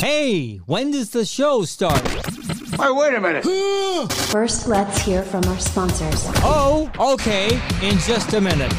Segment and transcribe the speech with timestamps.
[0.00, 2.00] Hey, when does the show start?
[2.08, 3.44] Hey, wait a minute.
[4.30, 6.24] First, let's hear from our sponsors.
[6.36, 8.72] Oh, okay, in just a minute.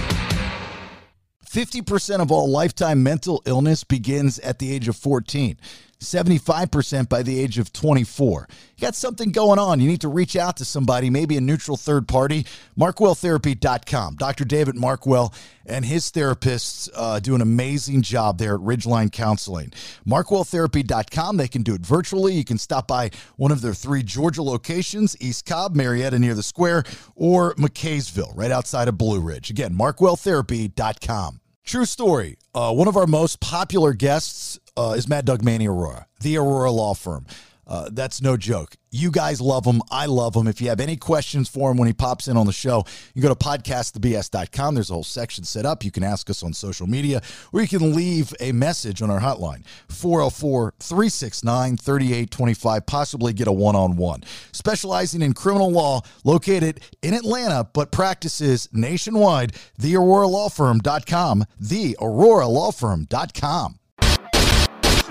[1.47, 5.57] 50% of all lifetime mental illness begins at the age of 14.
[6.01, 8.47] 75% by the age of 24.
[8.75, 9.79] You got something going on.
[9.79, 12.45] You need to reach out to somebody, maybe a neutral third party.
[12.77, 14.15] MarkwellTherapy.com.
[14.15, 14.43] Dr.
[14.43, 15.33] David Markwell
[15.65, 19.71] and his therapists uh, do an amazing job there at Ridgeline Counseling.
[20.07, 21.37] MarkwellTherapy.com.
[21.37, 22.33] They can do it virtually.
[22.33, 26.43] You can stop by one of their three Georgia locations East Cobb, Marietta near the
[26.43, 26.83] square,
[27.15, 29.51] or McCaysville, right outside of Blue Ridge.
[29.51, 31.40] Again, MarkwellTherapy.com.
[31.63, 32.37] True story.
[32.53, 36.73] Uh, one of our most popular guests uh, is Mad Dog Manny Arora, the Arora
[36.73, 37.25] Law Firm.
[37.71, 38.75] Uh, that's no joke.
[38.91, 39.81] You guys love him.
[39.89, 40.45] I love him.
[40.45, 42.83] If you have any questions for him when he pops in on the show,
[43.15, 44.75] you go to podcastthebs.com.
[44.75, 45.85] There's a whole section set up.
[45.85, 47.21] You can ask us on social media
[47.53, 53.53] or you can leave a message on our hotline 404 369 3825, possibly get a
[53.53, 54.25] one on one.
[54.51, 63.79] Specializing in criminal law, located in Atlanta, but practices nationwide, thearoralawfirm.com, thearoralawfirm.com.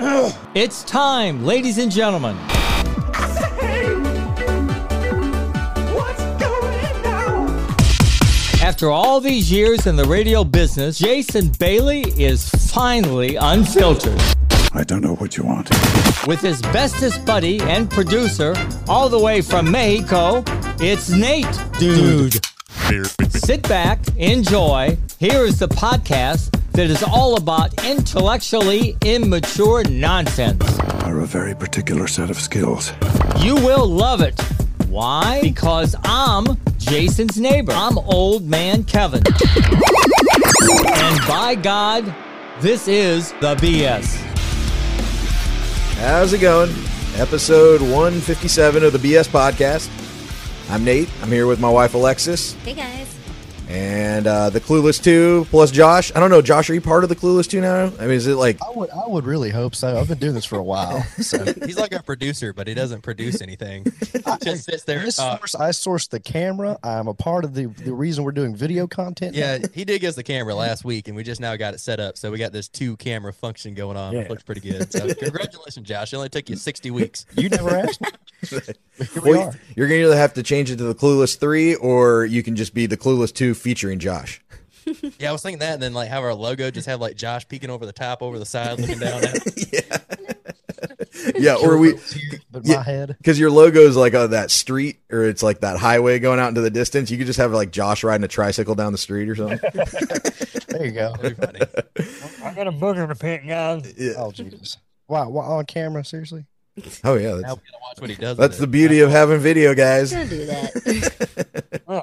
[0.54, 2.34] It's time, ladies and gentlemen.
[8.62, 14.18] After all these years in the radio business, Jason Bailey is finally unfiltered.
[14.72, 15.68] I don't know what you want.
[16.26, 18.54] With his bestest buddy and producer,
[18.88, 20.42] all the way from Mexico,
[20.80, 21.46] it's Nate.
[21.78, 22.49] Dude.
[22.88, 24.96] Sit back, enjoy.
[25.18, 30.62] Here is the podcast that is all about intellectually immature nonsense.
[31.04, 32.92] Are a very particular set of skills.
[33.38, 34.40] You will love it.
[34.88, 35.40] Why?
[35.42, 37.72] Because I'm Jason's neighbor.
[37.72, 39.22] I'm old man Kevin.
[39.26, 42.12] And by God,
[42.60, 44.16] this is the BS.
[46.00, 46.70] How's it going?
[47.16, 49.88] Episode 157 of the BS Podcast.
[50.70, 51.10] I'm Nate.
[51.20, 53.19] I'm here with my wife Alexis Hey guys.
[53.70, 56.10] And uh, the Clueless 2 plus Josh.
[56.14, 57.84] I don't know, Josh, are you part of the Clueless 2 now?
[57.98, 59.96] I mean, is it like, I would, I would really hope so.
[59.96, 61.02] I've been doing this for a while.
[61.20, 63.86] So He's like a producer, but he doesn't produce anything.
[64.26, 65.00] I, Just sits there.
[65.00, 66.78] I source, I source the camera.
[66.82, 69.34] I'm a part of the the reason we're doing video content.
[69.36, 71.78] Yeah, he did get us the camera last week, and we just now got it
[71.78, 72.18] set up.
[72.18, 74.12] So we got this two camera function going on.
[74.12, 74.26] Yeah.
[74.28, 74.90] Looks pretty good.
[74.92, 76.12] So congratulations, Josh.
[76.12, 77.26] It only took you 60 weeks.
[77.36, 78.00] you never asked.
[78.00, 78.08] me.
[78.50, 79.52] Here we are.
[79.76, 82.56] you're going to either have to change it to the Clueless 3 or you can
[82.56, 84.40] just be the Clueless 2 featuring Josh.
[85.18, 87.46] Yeah, I was thinking that, and then like have our logo just have like Josh
[87.46, 89.36] peeking over the top, over the side, looking down at.
[89.46, 89.86] it.
[91.38, 91.94] Yeah, or we,
[92.50, 92.76] But Yeah.
[92.76, 93.14] my head.
[93.18, 96.48] because your logo is like on that street or it's like that highway going out
[96.48, 97.10] into the distance.
[97.10, 99.58] You could just have like Josh riding a tricycle down the street or something.
[100.70, 101.12] There you go.
[101.14, 101.60] Funny.
[102.44, 103.92] I got a booger to pick, guys.
[104.16, 104.78] Oh Jesus!
[105.08, 106.04] Wow, wow, on camera?
[106.04, 106.46] Seriously?
[107.04, 107.30] Oh, yeah.
[107.34, 108.36] Now That's, we watch what he does.
[108.36, 108.70] that's the it.
[108.70, 110.12] beauty of having video, guys.
[110.12, 111.82] Don't do that.
[111.88, 112.02] Ugh,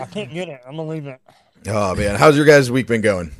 [0.00, 0.60] I can't get it.
[0.66, 1.20] I'm gonna leave it.
[1.66, 2.16] Oh, man.
[2.16, 3.32] How's your guys' week been going?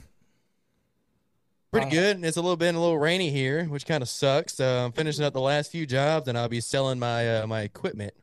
[1.72, 2.24] Pretty good.
[2.24, 4.60] It's a little been a little rainy here, which kind of sucks.
[4.60, 7.62] Uh, I'm finishing up the last few jobs, and I'll be selling my uh, my
[7.62, 8.14] equipment,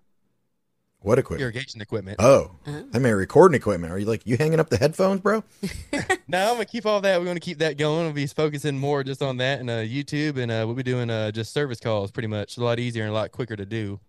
[1.04, 1.42] What equipment?
[1.42, 2.18] irrigation equipment.
[2.20, 2.84] Oh, Uh-huh.
[2.94, 3.92] I mean, recording equipment.
[3.92, 5.44] Are you like you hanging up the headphones, bro?
[6.28, 7.20] No, I'm gonna keep all that.
[7.20, 8.06] We're gonna keep that going.
[8.06, 11.10] We'll be focusing more just on that and uh, YouTube, and uh, we'll be doing
[11.10, 12.10] uh, just service calls.
[12.12, 14.00] Pretty much, a lot easier and a lot quicker to do.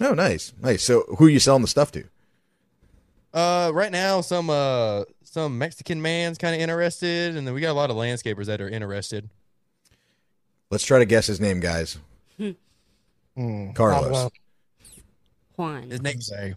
[0.00, 0.82] Oh, nice, nice.
[0.82, 2.04] So, who are you selling the stuff to?
[3.34, 7.70] Uh, right now, some uh some Mexican man's kind of interested, and then we got
[7.72, 9.28] a lot of landscapers that are interested.
[10.70, 11.98] Let's try to guess his name, guys.
[13.36, 13.70] Hmm.
[13.72, 14.30] Carlos.
[15.60, 15.74] Pablo.
[15.74, 15.90] Juan.
[15.90, 16.54] His name, Say,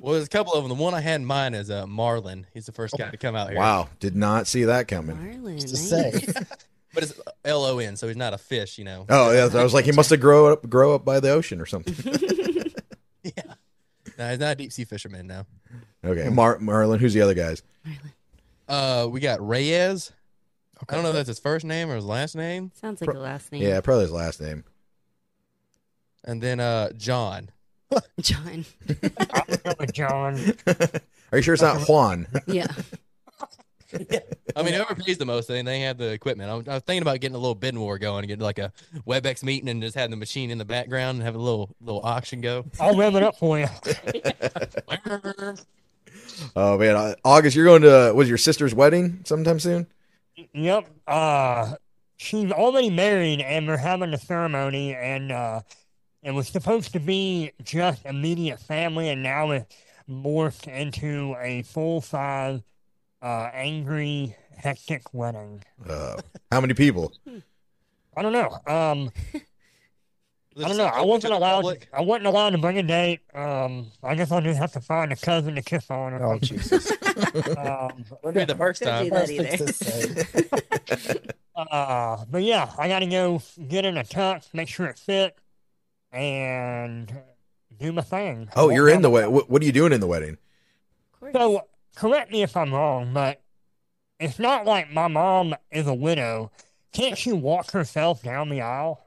[0.00, 0.76] well, there's a couple of them.
[0.76, 2.44] The one I had in mind is uh Marlon.
[2.52, 3.58] He's the first guy to come out here.
[3.58, 5.16] Wow, did not see that coming.
[5.16, 5.58] Marlon.
[5.60, 5.88] to nice.
[5.88, 6.42] say.
[6.94, 9.06] but it's L O N, so he's not a fish, you know.
[9.08, 9.48] Oh, yeah.
[9.58, 11.94] I was like, he must have grow up, grow up by the ocean or something.
[13.22, 13.54] yeah.
[14.18, 15.46] No, he's not a deep sea fisherman now.
[16.04, 16.98] Okay, Mar- Marlon.
[16.98, 17.62] Who's the other guys?
[18.68, 20.12] Uh, we got Reyes.
[20.88, 22.70] I don't know if that's his first name or his last name.
[22.74, 23.62] Sounds like a last name.
[23.62, 24.64] Yeah, probably his last name.
[26.24, 27.50] And then uh, John.
[28.20, 28.64] John.
[28.88, 30.52] I'm going with John.
[31.32, 32.26] Are you sure it's not Juan?
[32.46, 32.66] Yeah.
[34.56, 36.50] I mean, whoever pays the most, they, they have the equipment.
[36.50, 38.58] I was, I was thinking about getting a little bidding war going and getting like
[38.58, 38.72] a
[39.06, 42.02] WebEx meeting and just having the machine in the background and have a little little
[42.02, 42.66] auction go.
[42.80, 43.68] I'll rev it up for you.
[46.56, 49.86] Oh man, uh, August, you're going to was your sister's wedding sometime soon?
[50.52, 50.86] Yep.
[51.06, 51.76] Uh,
[52.16, 55.60] she's already married, and we're having a ceremony, and uh,
[56.26, 59.72] it was supposed to be just immediate family, and now it
[60.10, 62.60] morphed into a full size,
[63.22, 65.62] uh, angry, hectic wedding.
[65.88, 66.16] Uh,
[66.50, 67.12] how many people?
[68.16, 68.50] I don't know.
[68.66, 69.12] Um,
[70.58, 70.84] I don't know.
[70.86, 71.56] I open to wasn't allowed.
[71.62, 71.88] public?
[71.92, 73.20] I wasn't allowed to bring a date.
[73.34, 76.14] Um, I guess I'll just have to find a cousin to kiss on.
[76.14, 76.38] Or Oh.
[76.38, 76.92] Jesus!
[77.16, 81.30] Um, be the first Don't do that either.
[81.56, 85.34] uh, but yeah, I gotta go get in a tux, make sure it fit,
[86.16, 87.12] and
[87.78, 88.48] do my thing.
[88.56, 89.32] Oh, you're in the wedding.
[89.32, 90.38] What, what are you doing in the wedding?
[91.32, 93.42] So, correct me if I'm wrong, but
[94.18, 96.50] it's not like my mom is a widow.
[96.92, 99.06] Can't she walk herself down the aisle?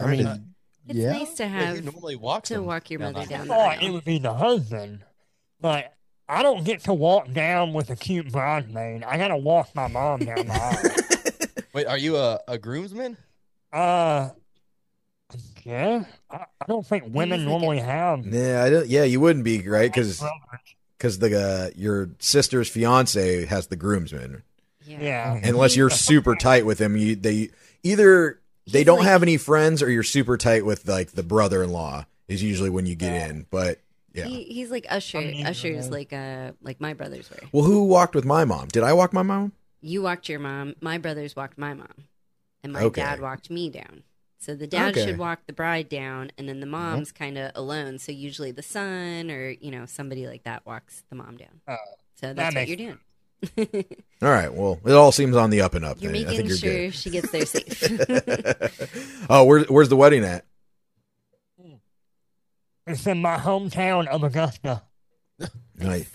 [0.00, 0.54] I mean,
[0.86, 1.12] it's yeah.
[1.12, 3.44] nice to have you normally walk to them walk your down mother the down I
[3.44, 5.04] the thought it would be the husband,
[5.60, 5.92] but
[6.28, 9.02] I don't get to walk down with a cute bridesmaid.
[9.02, 11.58] I gotta walk my mom down the aisle.
[11.72, 13.16] Wait, are you a, a groomsman?
[13.72, 14.30] Uh,
[15.64, 18.26] yeah, I, I don't think women normally have.
[18.26, 20.22] Yeah, I don't, yeah, you wouldn't be right because
[20.96, 24.42] because the uh, your sister's fiance has the groomsman.
[24.86, 25.38] Yeah.
[25.44, 27.50] Unless you're super tight with him, you they
[27.82, 31.22] either they He's don't like- have any friends or you're super tight with like the
[31.22, 33.46] brother-in-law is usually when you get in.
[33.50, 33.80] But
[34.14, 35.20] yeah, He, he's like Usher.
[35.20, 37.36] mean, Usher's like uh like my brothers were.
[37.52, 38.68] well, who walked with my mom?
[38.68, 39.52] Did I walk my mom?
[39.82, 40.74] You walked your mom.
[40.80, 41.92] My brothers walked my mom,
[42.64, 43.02] and my Okay.
[43.02, 44.02] dad walked me down.
[44.40, 45.04] So the dad Okay.
[45.04, 47.98] should walk the bride down, and then the mom's kind of alone.
[47.98, 51.60] So usually the son or you know somebody like that walks the mom down.
[51.66, 51.76] Oh,
[52.14, 52.98] so that that's what makes you're doing.
[54.22, 54.52] All right.
[54.52, 56.00] Well, it all seems on the up and up.
[56.00, 56.22] You're then.
[56.26, 59.26] I think making you're sure she gets there safe.
[59.30, 60.44] oh, where's where's the wedding at?
[61.64, 61.78] Mm.
[62.86, 64.82] It's in my hometown of Augusta.
[65.76, 66.10] Nice.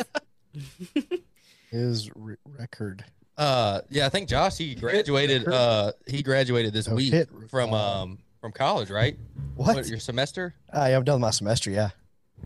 [1.71, 3.05] His re- record.
[3.37, 5.47] Uh, yeah, I think Josh he graduated.
[5.47, 7.29] Uh, he graduated this Oh, week hit.
[7.49, 9.17] from Uh, um from college, right?
[9.55, 9.87] What?
[9.87, 10.53] your semester?
[10.71, 11.71] Ah, yeah, I've done my semester.
[11.71, 11.89] Yeah.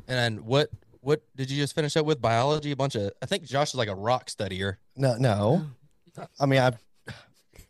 [0.07, 0.69] And what
[1.01, 2.21] what did you just finish up with?
[2.21, 2.71] Biology?
[2.71, 3.11] A bunch of.
[3.21, 4.77] I think Josh is like a rock studier.
[4.95, 5.65] No, no.
[6.39, 6.71] I mean, I,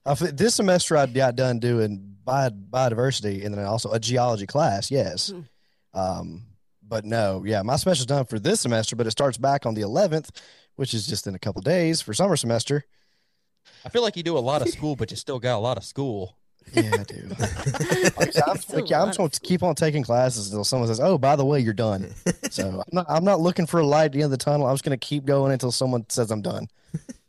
[0.05, 4.91] I this semester I got done doing bio, biodiversity and then also a geology class.
[4.91, 5.29] Yes.
[5.29, 5.99] Hmm.
[5.99, 6.43] Um,
[6.87, 9.81] but no, yeah, my semester's done for this semester, but it starts back on the
[9.81, 10.29] 11th,
[10.75, 12.85] which is just in a couple days for summer semester.
[13.85, 15.77] I feel like you do a lot of school, but you still got a lot
[15.77, 16.35] of school.
[16.73, 17.29] Yeah, I do.
[18.17, 20.87] Like, I'm, like, yeah, a I'm just going to keep on taking classes until someone
[20.87, 22.13] says, "Oh, by the way, you're done."
[22.49, 24.67] So I'm not, I'm not looking for a light at the end of the tunnel.
[24.67, 26.67] I'm just going to keep going until someone says I'm done.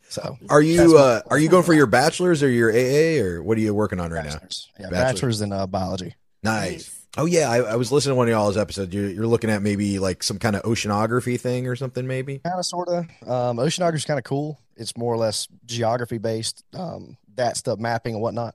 [0.08, 3.58] So Are you uh are you going for your bachelor's or your AA or what
[3.58, 4.32] are you working on right now?
[4.32, 5.00] bachelor's, yeah, Bachelor's.
[5.12, 6.14] bachelor's in uh, biology.
[6.43, 6.98] Nice.
[7.19, 7.23] Nice.
[7.23, 8.94] Oh yeah, I, I was listening to one of y'all's episodes.
[8.94, 12.38] You're, you're looking at maybe like some kind of oceanography thing or something, maybe.
[12.38, 16.19] kind of sort of um oceanography is kind of cool it's more or less geography
[16.19, 18.55] based um that stuff mapping and whatnot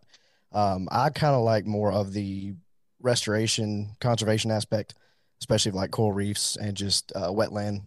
[0.53, 2.53] um i kind of like more of the
[3.01, 4.95] restoration conservation aspect
[5.41, 7.81] especially like coral reefs and just uh, wetland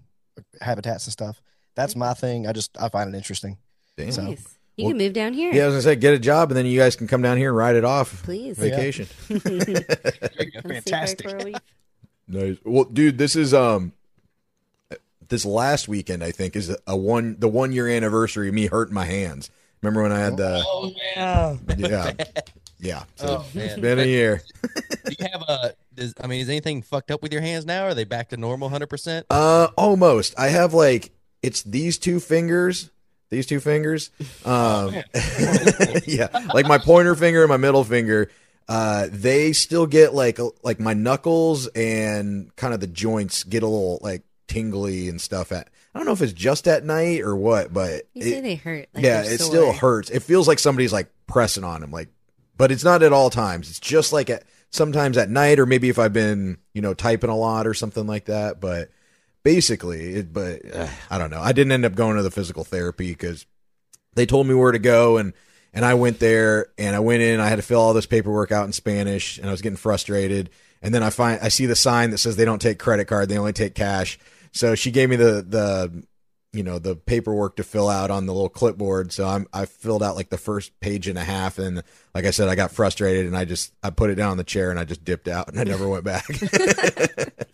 [0.60, 1.40] habitats and stuff
[1.74, 3.56] that's my thing i just i find it interesting
[3.96, 4.12] Damn.
[4.12, 4.55] So- nice.
[4.76, 5.52] You Well, can move down here.
[5.54, 7.38] Yeah, I was gonna say get a job and then you guys can come down
[7.38, 8.22] here and ride it off.
[8.24, 8.58] Please.
[8.58, 9.06] Vacation.
[9.28, 9.74] Come see
[10.62, 11.26] Fantastic.
[11.26, 11.62] Park
[12.28, 12.56] Nice.
[12.64, 13.92] Well, dude, this is um
[15.28, 18.94] this last weekend I think is a one the one year anniversary of me hurting
[18.94, 19.50] my hands.
[19.82, 21.56] Remember when I had the Oh Yeah.
[21.76, 22.12] yeah.
[22.78, 23.04] Yeah.
[23.14, 23.80] So Oh it's man.
[23.80, 24.42] been a year.
[25.06, 25.74] Do you have a?
[25.94, 27.84] Does, I mean, is anything fucked up with your hands now?
[27.84, 29.24] Are they back to normal, hundred percent?
[29.30, 30.34] Uh almost.
[30.38, 31.10] I have like
[31.42, 32.90] it's these two fingers.
[33.30, 34.10] These two fingers.
[34.44, 34.94] Um
[36.06, 36.28] yeah.
[36.54, 38.30] Like my pointer finger and my middle finger.
[38.68, 43.66] Uh they still get like like my knuckles and kind of the joints get a
[43.66, 47.34] little like tingly and stuff at I don't know if it's just at night or
[47.34, 48.88] what, but You it- they hurt.
[48.92, 50.10] Like yeah, they're it still hurts.
[50.10, 52.10] It feels like somebody's like pressing on him, like,
[52.58, 53.70] but it's not at all times.
[53.70, 57.30] It's just like at sometimes at night, or maybe if I've been, you know, typing
[57.30, 58.60] a lot or something like that.
[58.60, 58.90] But
[59.46, 61.40] basically, it, but uh, I don't know.
[61.40, 63.46] I didn't end up going to the physical therapy because
[64.14, 65.34] they told me where to go, and
[65.72, 67.38] and I went there, and I went in.
[67.38, 70.50] I had to fill all this paperwork out in Spanish, and I was getting frustrated.
[70.82, 73.28] And then I find I see the sign that says they don't take credit card;
[73.28, 74.18] they only take cash.
[74.50, 76.04] So she gave me the the
[76.52, 80.02] you know the paperwork to fill out on the little clipboard so i'm i filled
[80.02, 81.82] out like the first page and a half and
[82.14, 84.44] like i said i got frustrated and i just i put it down on the
[84.44, 86.24] chair and i just dipped out and i never went back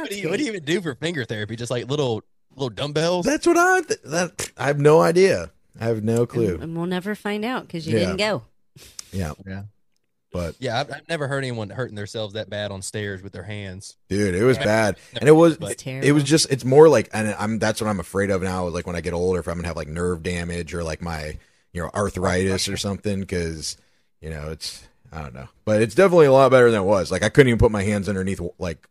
[0.00, 1.56] What do you What do you even do for finger therapy?
[1.56, 2.22] Just like little
[2.54, 3.26] little dumbbells?
[3.26, 6.86] that's what i th- that i have no idea i have no clue and we'll
[6.86, 8.06] never find out because you Yeah.
[8.06, 8.42] didn't go.
[9.12, 9.62] yeah Yeah.
[10.32, 13.42] but Yeah, I've, I've never heard anyone hurting themselves that bad on stairs with their
[13.42, 13.96] hands.
[14.08, 17.34] dude it was bad and it was But- it was just it's more like and
[17.38, 19.68] i'm that's what i'm afraid of now like when i get older if i'm gonna
[19.68, 21.36] have like nerve damage or like my
[21.74, 23.76] you know arthritis or something because
[24.22, 27.12] you know it's i don't know but it's definitely a lot better than it was
[27.12, 28.88] like i couldn't even put my hands underneath like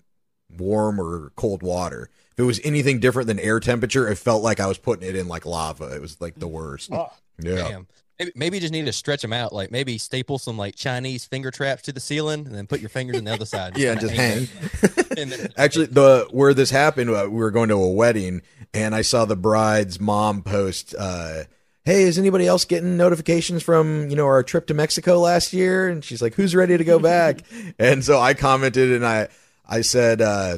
[0.59, 4.59] warm or cold water if it was anything different than air temperature it felt like
[4.59, 7.09] i was putting it in like lava it was like the worst Oh,
[7.39, 7.87] yeah Damn.
[8.17, 9.51] Maybe, maybe you just need to stretch them out.
[9.51, 12.87] Like maybe staple some like Chinese finger traps to the ceiling, and then put your
[12.87, 13.77] fingers on the other side.
[13.77, 14.47] Yeah, kinda just hang.
[14.79, 15.05] there.
[15.17, 18.41] And then- Actually, the where this happened, uh, we were going to a wedding,
[18.73, 21.43] and I saw the bride's mom post, uh,
[21.83, 25.89] "Hey, is anybody else getting notifications from you know our trip to Mexico last year?"
[25.89, 27.41] And she's like, "Who's ready to go back?"
[27.77, 29.27] and so I commented, and I
[29.67, 30.21] I said.
[30.21, 30.57] Uh,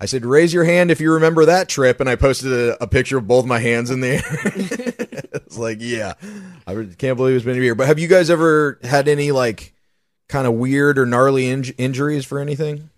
[0.00, 2.00] I said, raise your hand if you remember that trip.
[2.00, 4.22] And I posted a, a picture of both my hands in the air.
[5.32, 6.14] it's like, yeah,
[6.66, 7.76] I can't believe it's been a year.
[7.76, 9.72] But have you guys ever had any like
[10.28, 12.90] kind of weird or gnarly inj- injuries for anything?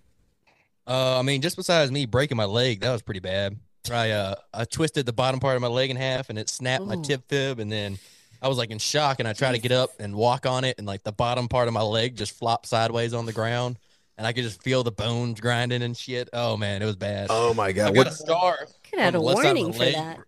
[0.87, 3.57] Uh, I mean, just besides me breaking my leg, that was pretty bad.
[3.91, 6.85] I uh, I twisted the bottom part of my leg in half, and it snapped
[6.85, 7.99] my tib fib, and then
[8.41, 10.79] I was like in shock, and I tried to get up and walk on it,
[10.79, 13.77] and like the bottom part of my leg just flopped sideways on the ground,
[14.17, 16.29] and I could just feel the bones grinding and shit.
[16.33, 17.27] Oh man, it was bad.
[17.29, 17.93] Oh my I God.
[17.93, 18.57] got a What, scar.
[18.89, 20.19] Could have had a the left side of warning for that.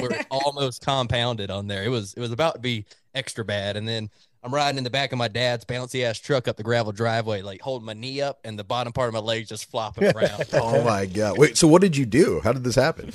[0.00, 1.84] where it almost compounded on there.
[1.84, 2.84] It was it was about to be
[3.14, 3.76] extra bad.
[3.76, 4.10] And then
[4.42, 7.42] I'm riding in the back of my dad's bouncy ass truck up the gravel driveway,
[7.42, 10.44] like holding my knee up and the bottom part of my leg just flopping around.
[10.54, 11.36] oh my God.
[11.38, 12.40] Wait, so what did you do?
[12.42, 13.12] How did this happen?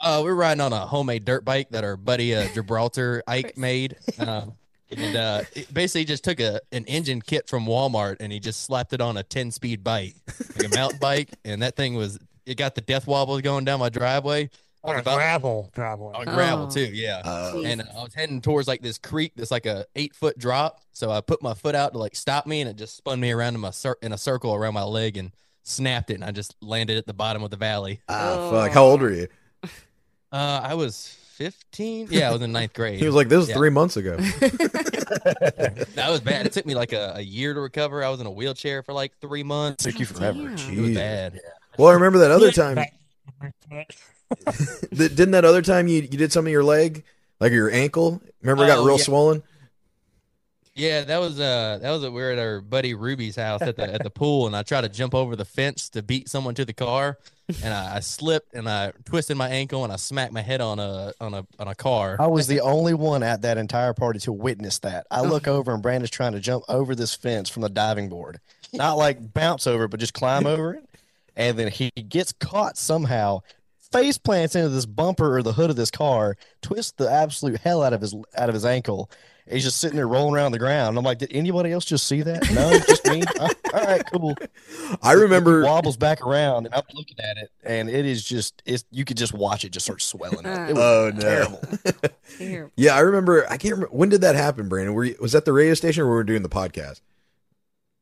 [0.00, 3.56] Uh, we we're riding on a homemade dirt bike that our buddy uh, Gibraltar Ike
[3.56, 3.96] made.
[4.18, 4.54] Um,
[4.90, 8.62] and uh, it basically just took a an engine kit from Walmart and he just
[8.64, 10.14] slapped it on a 10 speed bike,
[10.56, 11.30] like a mountain bike.
[11.44, 14.50] And that thing was, it got the death wobbles going down my driveway.
[14.84, 16.12] I On a about- gravel driveway.
[16.14, 16.70] on gravel Oh.
[16.70, 17.20] too, yeah.
[17.24, 20.80] Uh, and I was heading towards like this creek that's like a eight foot drop.
[20.92, 23.32] So I put my foot out to like stop me, and it just spun me
[23.32, 25.32] around in my cir- in a circle around my leg and
[25.64, 27.98] snapped it, and I just landed at the bottom of the valley.
[28.08, 28.70] ah, fuck.
[28.70, 29.26] How old were you?
[30.32, 32.08] Uh, I was fifteen.
[32.10, 32.98] Yeah, I was in ninth grade.
[33.00, 33.56] He was like, this was Yeah.
[33.56, 34.16] three months ago.
[34.16, 36.46] that was bad.
[36.46, 38.02] It took me like a, a year to recover.
[38.02, 39.84] I was in a wheelchair for like three months.
[39.84, 40.38] Took you forever.
[40.38, 40.48] Damn.
[40.50, 40.94] It was Jeez.
[40.94, 41.40] bad.
[41.78, 42.78] Well, I remember that other time.
[44.92, 47.04] Didn't that other time you, you did something to your leg?
[47.38, 48.20] Like your ankle?
[48.40, 49.04] Remember it got Oh, real yeah.
[49.04, 49.42] swollen?
[50.76, 53.92] Yeah, that was uh that was we were at our buddy Ruby's house at the
[53.94, 56.66] at the pool, and I tried to jump over the fence to beat someone to
[56.66, 57.18] the car,
[57.62, 60.78] and I, I slipped and I twisted my ankle and I smacked my head on
[60.78, 62.16] a on a on a car.
[62.20, 65.06] I was the only one at that entire party to witness that.
[65.10, 68.38] I look over and Branden's trying to jump over this fence from the diving board.
[68.72, 70.84] Not like bounce over, but just climb over it.
[71.36, 73.40] And then he gets caught somehow,
[73.92, 77.82] face plants into this bumper or the hood of this car, twists the absolute hell
[77.82, 79.10] out of his out of his ankle.
[79.48, 80.98] He's just sitting there rolling around the ground.
[80.98, 82.50] I'm like, did anybody else just see that?
[82.52, 83.22] No, just me.
[83.40, 83.48] All
[83.84, 84.34] right, cool.
[85.02, 85.60] I remember.
[85.62, 89.04] He wobbles back around, and I'm looking at it, and it is just it's you
[89.04, 90.68] could just watch it just start swelling up.
[90.70, 91.20] It was Oh, no.
[91.20, 91.60] terrible.
[92.38, 92.72] Terrible.
[92.76, 93.44] Yeah, I remember.
[93.48, 93.94] I can't remember.
[93.94, 94.94] When did that happen, Branden?
[94.94, 97.00] Were you, was that the radio station or were we doing the podcast?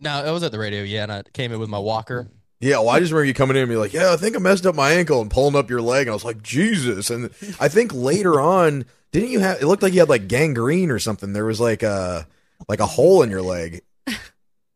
[0.01, 2.29] No, I was at the radio, yeah, and I came in with my walker.
[2.61, 4.39] Yeah, well, I just remember you coming in and be like, "Yeah, I think I
[4.39, 7.27] messed up my ankle," and pulling up your leg, and I was like, "Jesus!" And
[7.61, 9.63] I think later on, didn't you have?
[9.63, 11.33] It looked like you had like gangrene or something.
[11.33, 12.27] There was like a
[12.69, 13.83] like a hole in your leg.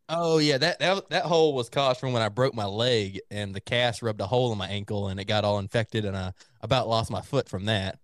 [0.09, 3.53] Oh yeah, that that that hole was caused from when I broke my leg and
[3.53, 6.33] the cast rubbed a hole in my ankle and it got all infected and I
[6.63, 7.99] about lost my foot from that.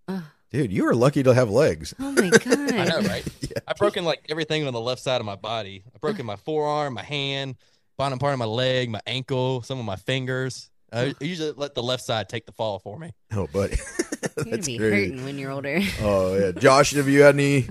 [0.50, 1.94] Dude, you were lucky to have legs.
[2.00, 2.44] Oh my god.
[2.74, 3.24] I know, right?
[3.68, 5.84] I've broken like everything on the left side of my body.
[5.94, 7.54] I've broken my forearm, my hand,
[7.96, 10.68] bottom part of my leg, my ankle, some of my fingers.
[10.94, 13.12] I I usually let the left side take the fall for me.
[13.32, 13.76] Oh, buddy,
[14.36, 15.08] You're gonna be great.
[15.08, 15.80] hurting when you're older.
[16.00, 17.68] Oh yeah, Josh, have you had any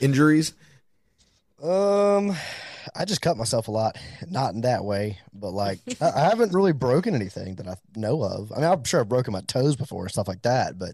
[0.00, 0.54] injuries?
[1.62, 2.34] Um,
[2.94, 3.98] I just cut myself a lot.
[4.28, 8.22] Not in that way, but like I, I haven't really broken anything that I know
[8.22, 8.52] of.
[8.52, 10.92] I mean, I'm sure I've broken my toes before and stuff like that, but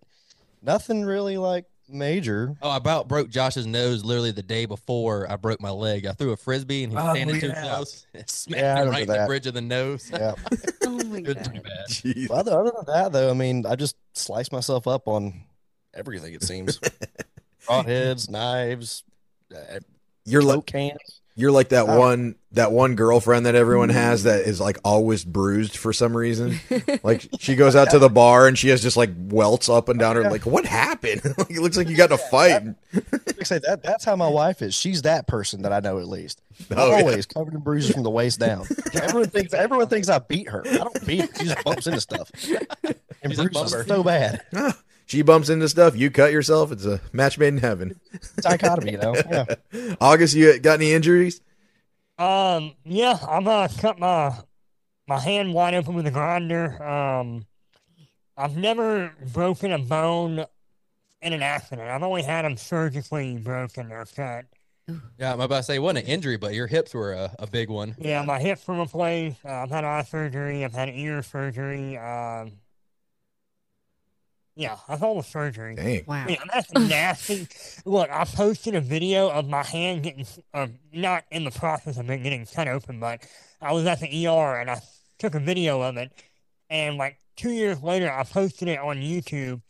[0.62, 2.55] nothing really like major.
[2.62, 6.07] Oh, I about broke Josh's nose literally the day before I broke my leg.
[6.07, 8.07] I threw a frisbee and he was Oh, standing too close.
[8.14, 10.11] It smacked Yeah, I me right in the bridge of the nose.
[10.12, 10.35] Yeah.
[10.85, 11.62] oh my It god.
[11.62, 12.26] bad.
[12.28, 15.43] Well, other, other than that, though, I mean, I just sliced myself up on
[15.95, 16.35] everything.
[16.35, 16.78] It seems
[17.69, 19.02] broadheads, knives,
[19.55, 19.78] uh,
[20.25, 21.15] You're like cans.
[21.37, 21.99] You're like that Oh.
[21.99, 23.99] one that one girlfriend that everyone mm-hmm.
[23.99, 26.59] has that is like always bruised for some reason.
[27.02, 30.00] like she goes out to the bar and she has just like welts up and
[30.00, 30.23] down her.
[30.31, 31.21] Like what happened?
[31.38, 32.64] like, it looks like you got in a fight.
[32.95, 34.75] Like say that that's how my wife is.
[34.75, 36.40] She's that person that I know at least.
[36.75, 37.02] Oh, yeah.
[37.02, 38.66] Always covered in bruises from the waist down.
[38.95, 40.66] everyone thinks everyone thinks I beat her.
[40.66, 41.28] I don't beat her.
[41.38, 42.31] She just bumps into stuff.
[43.23, 43.88] And She's bruises bumper.
[43.88, 44.43] so bad.
[45.07, 45.97] She bumps into stuff.
[45.97, 46.73] You cut yourself.
[46.73, 48.01] It's a match made in heaven.
[48.39, 49.15] Dichotomy, you know.
[49.31, 49.95] Yeah.
[50.01, 51.41] August, you got any injuries?
[52.19, 54.37] Um, yeah, I'm gonna cut my
[55.07, 56.83] my hand wide open with a grinder.
[56.83, 57.47] Um,
[58.37, 60.45] I've never broken a bone
[61.23, 61.89] in an accident.
[61.89, 64.47] I've only had them surgically broken or cut.
[65.19, 67.47] Yeah, I'm about to say it wasn't an injury, but your hips were a, a
[67.47, 67.97] big one.
[67.99, 69.45] Yeah, my hips were replaced.
[69.45, 70.65] Uh, I've had eye surgery.
[70.65, 71.97] I've had ear surgery.
[71.99, 72.53] Um,
[74.57, 75.75] Yeah, that's all the surgery.
[75.75, 76.05] Dang.
[76.07, 76.25] Wow.
[76.29, 77.47] Yeah, that's nasty.
[77.85, 82.09] Look, I posted a video of my hand getting, uh, not in the process of
[82.09, 83.21] it getting cut open, but
[83.61, 84.81] I was at the ER and I
[85.19, 86.11] took a video of it.
[86.71, 89.61] And like two years later, I posted it on YouTube.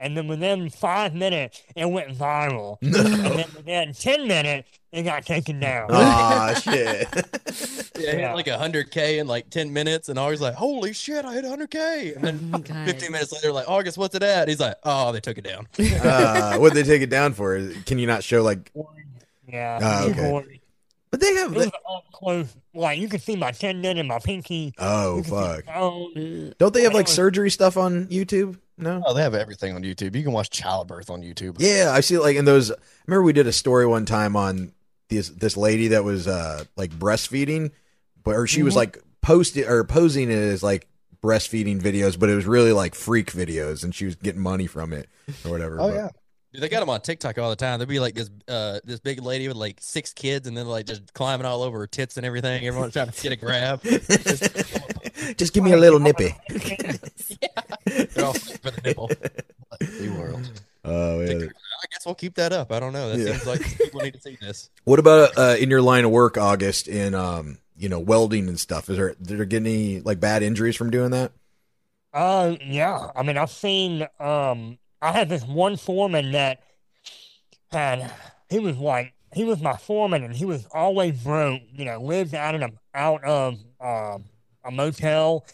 [0.00, 2.78] And then within five minutes, it went viral.
[2.82, 5.88] and then within 10 minutes, it got taken down.
[5.90, 7.08] Ah, shit.
[7.12, 7.22] Yeah,
[7.94, 8.28] he Yeah.
[8.28, 11.44] hit like hundred k in like ten minutes, and August like, "Holy shit, I hit
[11.44, 14.76] hundred k!" And then Oh, fifteen minutes later, like, "August, what's it at?" He's like,
[14.84, 15.66] "Oh, they took it down."
[16.02, 17.70] uh, what did they take it down for?
[17.86, 18.70] Can you not show like?
[19.48, 19.78] Yeah.
[19.82, 20.60] Ah, okay.
[21.10, 21.52] But they have.
[21.52, 22.54] It was up close.
[22.74, 24.72] Like, you could see my tendon and my pinky.
[24.78, 25.64] Oh You fuck!
[26.58, 28.58] Don't they have like surgery stuff on YouTube?
[28.78, 29.02] No.
[29.06, 30.16] Oh, they have everything on YouTube.
[30.16, 31.56] You can watch childbirth on YouTube.
[31.58, 32.16] Yeah, I see.
[32.18, 32.70] Like in those.
[32.70, 32.74] I
[33.06, 34.72] remember we did a story one time on
[35.16, 37.70] this this lady that was uh like breastfeeding,
[38.24, 38.78] but or she was Mhm.
[38.78, 40.88] like posting or posing it as like
[41.22, 44.92] breastfeeding videos, but it was really like freak videos, and she was getting money from
[44.92, 45.08] it
[45.44, 45.80] or whatever.
[45.80, 46.08] Oh but- yeah.
[46.52, 47.78] Dude, they got them on TikTok all the time.
[47.78, 50.84] There'd be like this uh this big lady with like six kids, and then like
[50.84, 52.66] just climbing all over her tits and everything.
[52.66, 53.80] Everyone's trying to get a grab.
[55.36, 56.34] Just give me a little nippy.
[57.86, 59.08] They're all for the nipple.
[59.80, 60.50] The world.
[60.84, 61.46] Oh yeah.
[61.46, 61.48] I
[62.02, 62.72] guess we'll keep that up.
[62.72, 63.10] I don't know.
[63.10, 63.32] That Yeah.
[63.32, 64.70] seems like people need to see this.
[64.84, 68.58] What about uh, in your line of work, August, in um, you know, welding and
[68.58, 68.90] stuff?
[68.90, 71.30] Is there did there get any like bad injuries from doing that?
[72.12, 73.10] Uh, yeah.
[73.14, 74.02] I mean, I've seen.
[74.18, 76.62] Um, I had this one foreman that
[77.70, 78.10] had.
[78.50, 81.62] He was like, he was my foreman, and he was always broke.
[81.72, 84.24] You know, lived out in a out of um
[84.64, 85.46] a motel,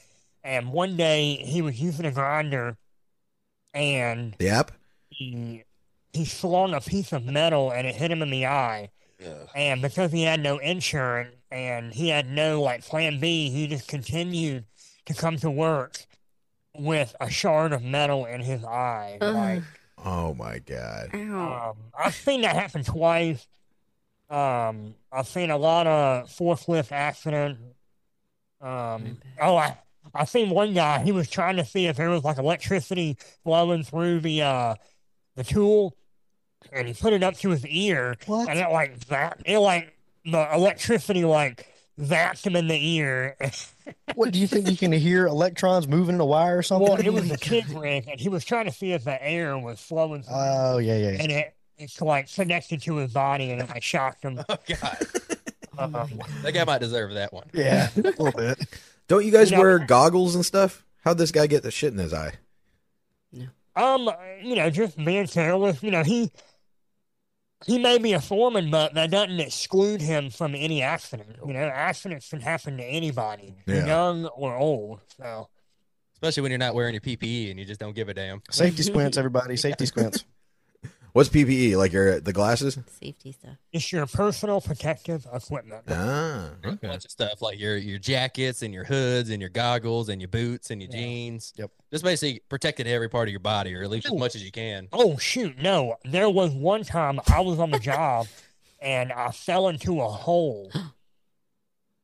[0.42, 2.78] and one day he was using a grinder,
[3.74, 4.72] and The app?
[5.10, 5.64] he
[6.12, 8.90] he slung a piece of metal, and it hit him in the eye.
[9.54, 13.88] And because he had no insurance and he had no like plan B, he just
[13.88, 14.64] continued
[15.06, 16.06] to come to work
[16.76, 19.18] with a shard of metal in his eye.
[19.20, 19.34] Ugh.
[19.34, 19.62] Like
[20.04, 21.10] Oh my god.
[21.14, 23.46] Um, I've seen that happen twice.
[24.30, 27.60] Um, I've seen a lot of forklift accidents.
[28.60, 29.78] Um, oh, I
[30.14, 31.02] I seen one guy.
[31.02, 34.74] He was trying to see if there was like electricity flowing through the uh
[35.38, 35.96] the tool,
[36.72, 38.48] and he put it up to his ear, What?
[38.48, 39.40] and it like that.
[39.46, 41.66] It like the electricity like
[41.98, 43.36] zapped him in the ear.
[44.16, 46.88] What do you think you can hear electrons moving in a wire or something?
[46.88, 49.56] well, it was a kid rig, and he was trying to see if the air
[49.56, 51.10] was flowing through, Oh yeah, yeah.
[51.12, 51.22] yeah.
[51.22, 54.40] and it it's like connected to his body, and it like shocked him.
[54.46, 54.98] Oh God,
[55.78, 55.92] Um,
[56.42, 57.46] that guy might deserve that one.
[57.54, 58.58] Yeah, a little bit.
[59.06, 60.84] Don't you guys You know- wear goggles and stuff?
[61.04, 62.32] How'd this guy get the shit in his eye?
[63.78, 64.10] Um,
[64.42, 65.82] you know, just being careless.
[65.82, 66.30] You know, he
[67.66, 71.36] he may be a foreman, but that doesn't exclude him from any accident.
[71.46, 73.86] You know, accidents can happen to anybody, Yeah.
[73.86, 75.00] young or old.
[75.16, 75.48] So
[76.14, 78.42] Especially when you're not wearing your PPE and you just don't give a damn.
[78.50, 79.56] Safety squints, everybody.
[79.56, 80.24] Safety squints.
[81.12, 81.76] What's PPE?
[81.76, 82.78] Like your the glasses?
[83.00, 83.56] Safety stuff.
[83.72, 85.84] it's your personal protective equipment.
[85.88, 86.50] Ah.
[86.64, 90.20] A bunch of stuff like your your jackets and your hoods and your goggles and
[90.20, 90.98] your boots and your Yeah.
[91.00, 91.52] jeans.
[91.56, 91.70] Yep.
[91.90, 94.52] Just basically protecting every part of your body, or at least as much as you
[94.52, 94.88] can.
[94.92, 95.96] Oh shoot, no!
[96.04, 98.26] There was one time I was on the job,
[98.82, 100.70] and I fell into a hole.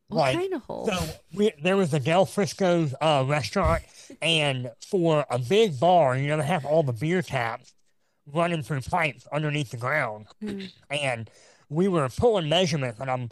[0.08, 0.86] What Like, kind of hole?
[0.86, 0.98] So
[1.32, 3.82] we, there was a Del Frisco's uh, restaurant,
[4.20, 7.72] and for a big bar, you know, they have all the beer taps
[8.32, 10.62] running through pipes underneath the ground, Hmm.
[10.90, 11.30] and
[11.68, 13.30] we were pulling measurements, and I'm,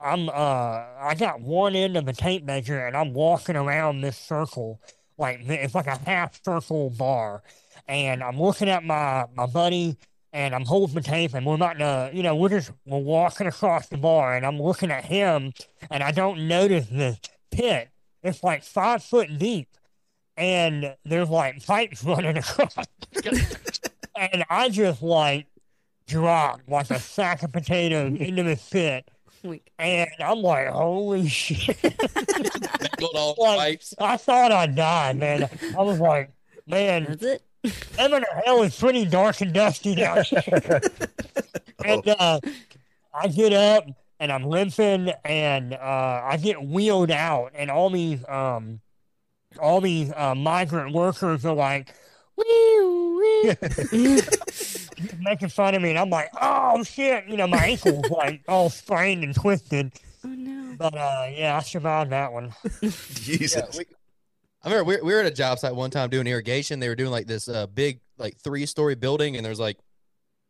[0.00, 4.16] I'm, uh, I got one end of the tape measure, and I'm walking around this
[4.18, 4.80] circle,
[5.18, 7.42] like it's like a half circle bar,
[7.88, 9.96] and I'm looking at my my buddy.
[10.36, 13.46] And I'm holding the tape, and we're not to, you know, we're just we're walking
[13.46, 15.52] across the bar, and I'm looking at him,
[15.92, 17.20] and I don't notice this
[17.52, 17.90] pit.
[18.24, 19.68] It's like five foot deep,
[20.36, 22.74] and there's like pipes running across.
[24.16, 25.46] And I just like
[26.06, 29.08] dropped like a sack of potatoes into this pit,
[29.78, 31.76] and I'm like, holy shit!
[31.82, 33.82] Tangled all the like.
[33.98, 35.48] I thought I died, man.
[35.76, 36.30] I was like,
[36.66, 37.42] man, that's it.
[37.98, 40.80] heaven or hell is pretty dark and dusty down here.
[41.84, 42.40] and uh,
[43.12, 43.84] I get up
[44.20, 48.80] and I'm limping and uh, I get wheeled out and all these um
[49.60, 52.03] all these uh, migrant workers are like wee, wee,
[55.20, 58.42] making fun of me and I'm like oh shit you know my ankle was like
[58.48, 59.92] all sprained and twisted
[60.24, 60.74] Oh no.
[60.78, 63.56] but uh yeah I survived that one Jesus.
[63.56, 63.84] Yeah, we,
[64.62, 66.80] I remember we, we were at a job site one time doing irrigation.
[66.80, 69.76] They were doing like this uh, big, like three story building, and there's like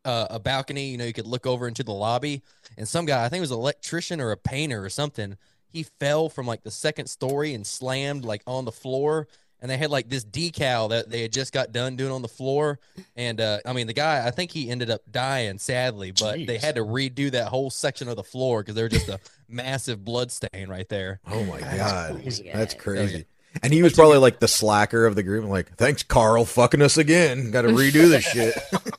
[0.04, 0.90] uh, a balcony.
[0.90, 2.44] You know, you could look over into the lobby.
[2.78, 5.83] And some guy, I think it was an electrician or a painter or something, he
[5.98, 9.26] fell from like the second story and slammed like on the floor.
[9.60, 12.28] And they had like this decal that they had just got done doing on the
[12.28, 12.78] floor.
[13.16, 16.58] And uh, I mean, the guy, I think he ended up dying sadly, but they
[16.58, 20.04] had to redo that whole section of the floor because there was just a massive
[20.04, 21.20] blood stain right there.
[21.30, 22.50] Oh my god, crazy.
[22.52, 23.26] that's crazy.
[23.62, 25.44] And he was probably like the slacker of the group.
[25.48, 27.52] Like, thanks, Carl, fucking us again.
[27.52, 28.52] Got to redo this shit.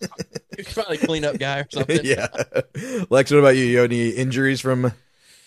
[0.56, 2.00] He's probably a cleanup guy or something.
[2.04, 2.28] yeah.
[3.10, 3.66] Lex, what about you?
[3.66, 4.94] You have any injuries from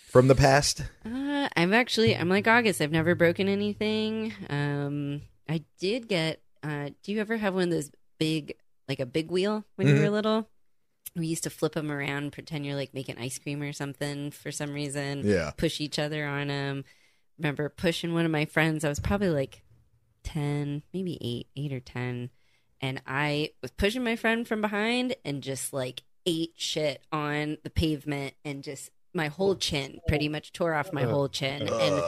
[0.08, 0.82] from the past?
[1.06, 1.08] Uh,
[1.56, 2.80] I've actually, I'm like August.
[2.80, 4.32] I've never broken anything.
[4.50, 6.42] Um, I did get.
[6.62, 8.54] Uh, do you ever have one of those big,
[8.88, 10.48] like a big wheel when you were little?
[11.16, 14.52] We used to flip them around, pretend you're like making ice cream or something for
[14.52, 15.22] some reason.
[15.24, 15.52] Yeah.
[15.56, 16.84] Push each other on them.
[17.38, 18.84] Remember pushing one of my friends.
[18.84, 19.62] I was probably like
[20.24, 22.30] ten, maybe eight, eight or ten,
[22.80, 27.70] and I was pushing my friend from behind and just like ate shit on the
[27.70, 31.68] pavement and just my whole chin pretty much tore off my whole chin.
[31.68, 32.02] And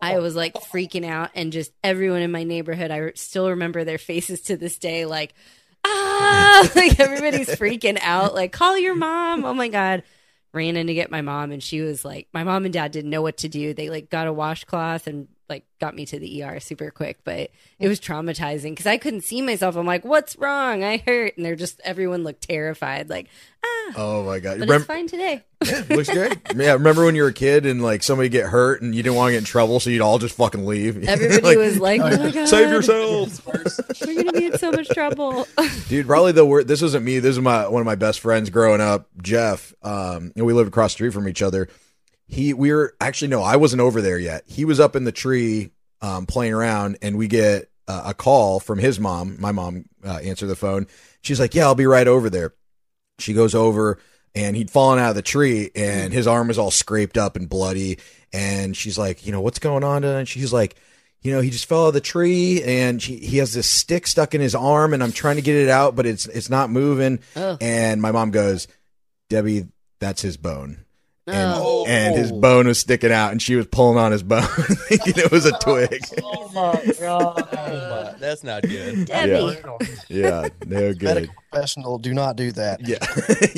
[0.00, 1.30] I was like freaking out.
[1.34, 5.34] And just everyone in my neighborhood I still remember their faces to this day like
[5.84, 6.68] ah!
[6.76, 9.44] Like everybody's freaking out like call your mom.
[9.44, 10.02] Oh my god.
[10.52, 11.50] Ran in to get my mom.
[11.50, 13.74] And she was like my mom and dad didn't know what to do.
[13.74, 17.50] They like got a washcloth and like got me to the ER super quick but
[17.78, 21.44] it was traumatizing because I couldn't see myself I'm like what's wrong I hurt and
[21.44, 23.28] they're just everyone looked terrified like
[23.64, 25.42] ah Oh my god, but Remem- it's fine today
[25.90, 26.38] looks good.
[26.54, 29.16] Yeah, remember when you were a kid and like somebody get hurt and you didn't
[29.16, 31.02] want to get in trouble, so you'd all just fucking leave.
[31.08, 33.46] everybody was like oh my god save yourself.
[33.46, 35.46] we're gonna be in so much trouble
[35.88, 36.68] Dude, probably the word.
[36.68, 37.18] This wasn't me.
[37.18, 39.74] This is my one of my best friends growing up, Jeff.
[39.82, 41.68] Um, and we lived across the street from each other.
[42.26, 44.44] He, we were actually no, I wasn't over there yet.
[44.46, 48.60] He was up in the tree, um, playing around, and we get uh, a call
[48.60, 49.36] from his mom.
[49.40, 50.86] My mom uh, answered the phone.
[51.20, 52.54] She's like, "Yeah, I'll be right over there."
[53.18, 53.98] She goes over,
[54.34, 57.48] and he'd fallen out of the tree, and his arm was all scraped up and
[57.48, 57.98] bloody.
[58.32, 60.76] And she's like, "You know what's going on?" And she's like
[61.24, 64.06] you know, he just fell out of the tree and he, he has this stick
[64.06, 66.68] stuck in his arm and I'm trying to get it out, but it's it's not
[66.70, 67.18] moving.
[67.34, 67.56] Ugh.
[67.62, 68.68] And my mom goes,
[69.30, 69.66] Debbie,
[70.00, 70.84] that's his bone.
[71.26, 71.86] And, Oh.
[71.88, 74.42] and his bone was sticking out and she was pulling on his bone
[74.88, 76.02] thinking it was a twig.
[76.22, 77.48] Oh my god.
[77.50, 79.06] But that's not good.
[79.06, 79.56] Debbie
[80.08, 81.02] Yeah, no good.
[81.02, 82.86] Medical professional, do not do that.
[82.86, 82.98] Yeah.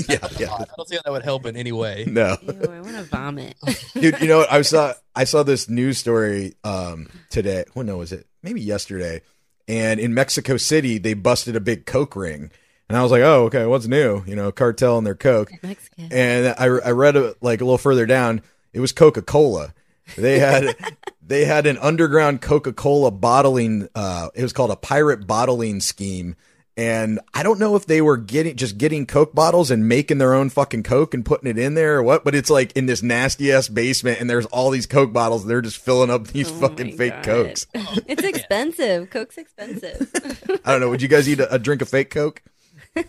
[0.08, 0.54] yeah, yeah.
[0.54, 2.04] I don't see how that would help in any way.
[2.06, 2.36] No.
[2.42, 3.56] Ew, I want to vomit.
[3.94, 4.52] dude you know what?
[4.52, 9.22] i saw i saw this news story um today when no was it maybe yesterday
[9.66, 12.50] and in mexico city they busted a big coke ring
[12.88, 16.08] and i was like oh okay what's new you know cartel and their coke Mexican.
[16.12, 19.74] and i, I read it like a little further down it was coca-cola
[20.16, 20.76] they had
[21.26, 26.36] they had an underground coca-cola bottling uh it was called a pirate bottling scheme
[26.78, 30.34] and I don't know if they were getting just getting Coke bottles and making their
[30.34, 33.02] own fucking Coke and putting it in there or what, but it's like in this
[33.02, 35.42] nasty ass basement and there's all these Coke bottles.
[35.42, 37.24] And they're just filling up these Oh fucking fake God.
[37.24, 37.66] Cokes.
[38.06, 39.08] it's expensive.
[39.08, 40.10] Coke's expensive.
[40.66, 40.90] I don't know.
[40.90, 42.42] Would you guys eat a, a drink of fake Coke?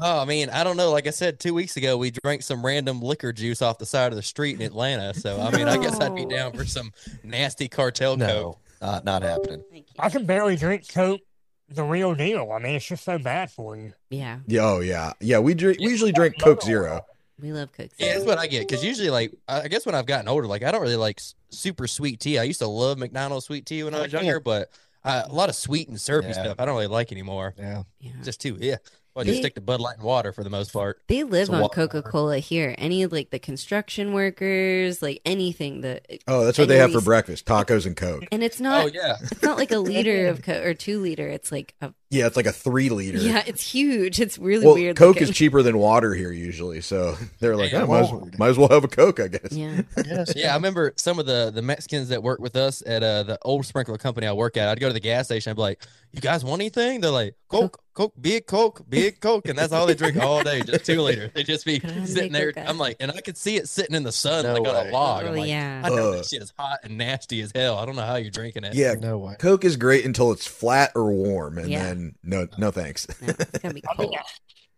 [0.00, 0.92] Oh, I mean, I don't know.
[0.92, 4.12] Like I said, two weeks ago, we drank some random liquor juice off the side
[4.12, 5.12] of the street in Atlanta.
[5.12, 6.92] So, I mean, I guess I'd be down for some
[7.24, 8.58] nasty cartel No, coke.
[8.80, 9.64] not, not happening.
[9.98, 11.20] I can barely drink Coke,
[11.68, 12.52] the real deal.
[12.52, 13.92] I mean, it's just so bad for you.
[14.08, 14.60] Yeah, Yeah.
[14.66, 15.14] Oh yeah.
[15.18, 15.40] Yeah.
[15.40, 15.80] We drink.
[15.80, 17.04] We usually drink Coke Zero.
[17.42, 17.90] we love Coke.
[17.98, 18.68] Yeah, that's what I get.
[18.68, 21.20] Because usually, like, I I guess when I've gotten older, like, I don't really like
[21.50, 22.38] super sweet tea.
[22.38, 24.70] I used to love McDonald's sweet tea when I was younger, but
[25.04, 26.34] uh, a lot of sweet and syrupy Yeah.
[26.34, 27.54] stuff I don't really like anymore.
[27.58, 27.82] Yeah.
[27.98, 28.12] Yeah.
[28.22, 28.76] Just too, yeah.
[29.18, 31.00] Well, I just stick to Bud Light and water for the most part.
[31.08, 32.76] They live on Coca Cola here.
[32.78, 36.06] Any like the construction workers, like anything that.
[36.28, 38.22] Oh, that's what they have for breakfast: tacos and Coke.
[38.30, 38.84] And it's oh, not.
[38.84, 41.26] oh yeah, It's not like a liter of Coke or two liter.
[41.26, 41.92] It's like a.
[42.10, 43.18] Yeah, it's like a three liter.
[43.18, 44.18] Yeah, it's huge.
[44.18, 44.96] It's really Well, weird.
[44.96, 45.28] Coke looking.
[45.28, 48.48] is cheaper than water here usually, so they're like, Yeah, oh, might, as, well- might
[48.48, 49.52] as well have a Coke, I guess.
[49.52, 49.82] Yeah.
[50.06, 50.32] Yes.
[50.34, 50.52] yeah.
[50.52, 53.66] I remember some of the the Mexicans that work with us at uh, the old
[53.66, 54.68] sprinkler company I work at.
[54.68, 55.50] I'd go to the gas station.
[55.50, 59.46] I'd be like, "You guys want anything?" They're like, "Coke, Coke, big Coke, big Coke,"
[59.48, 61.30] and that's all they drink all day, just two liter.
[61.34, 62.52] They just be sitting there.
[62.52, 62.64] Coke?
[62.66, 64.88] I'm like, and I could see it sitting in the sun, No like on way.
[64.88, 65.24] a log.
[65.26, 65.82] I'm Oh, like, yeah.
[65.84, 66.16] I know Ugh.
[66.18, 67.76] that shit is hot and nasty as hell.
[67.76, 68.74] I don't know how you're drinking it.
[68.74, 69.34] Yeah, No way.
[69.38, 71.82] Coke is great until it's flat or warm, and Yeah.
[71.84, 73.06] then no, no thanks.
[73.20, 74.16] No, it's gotta be I cold.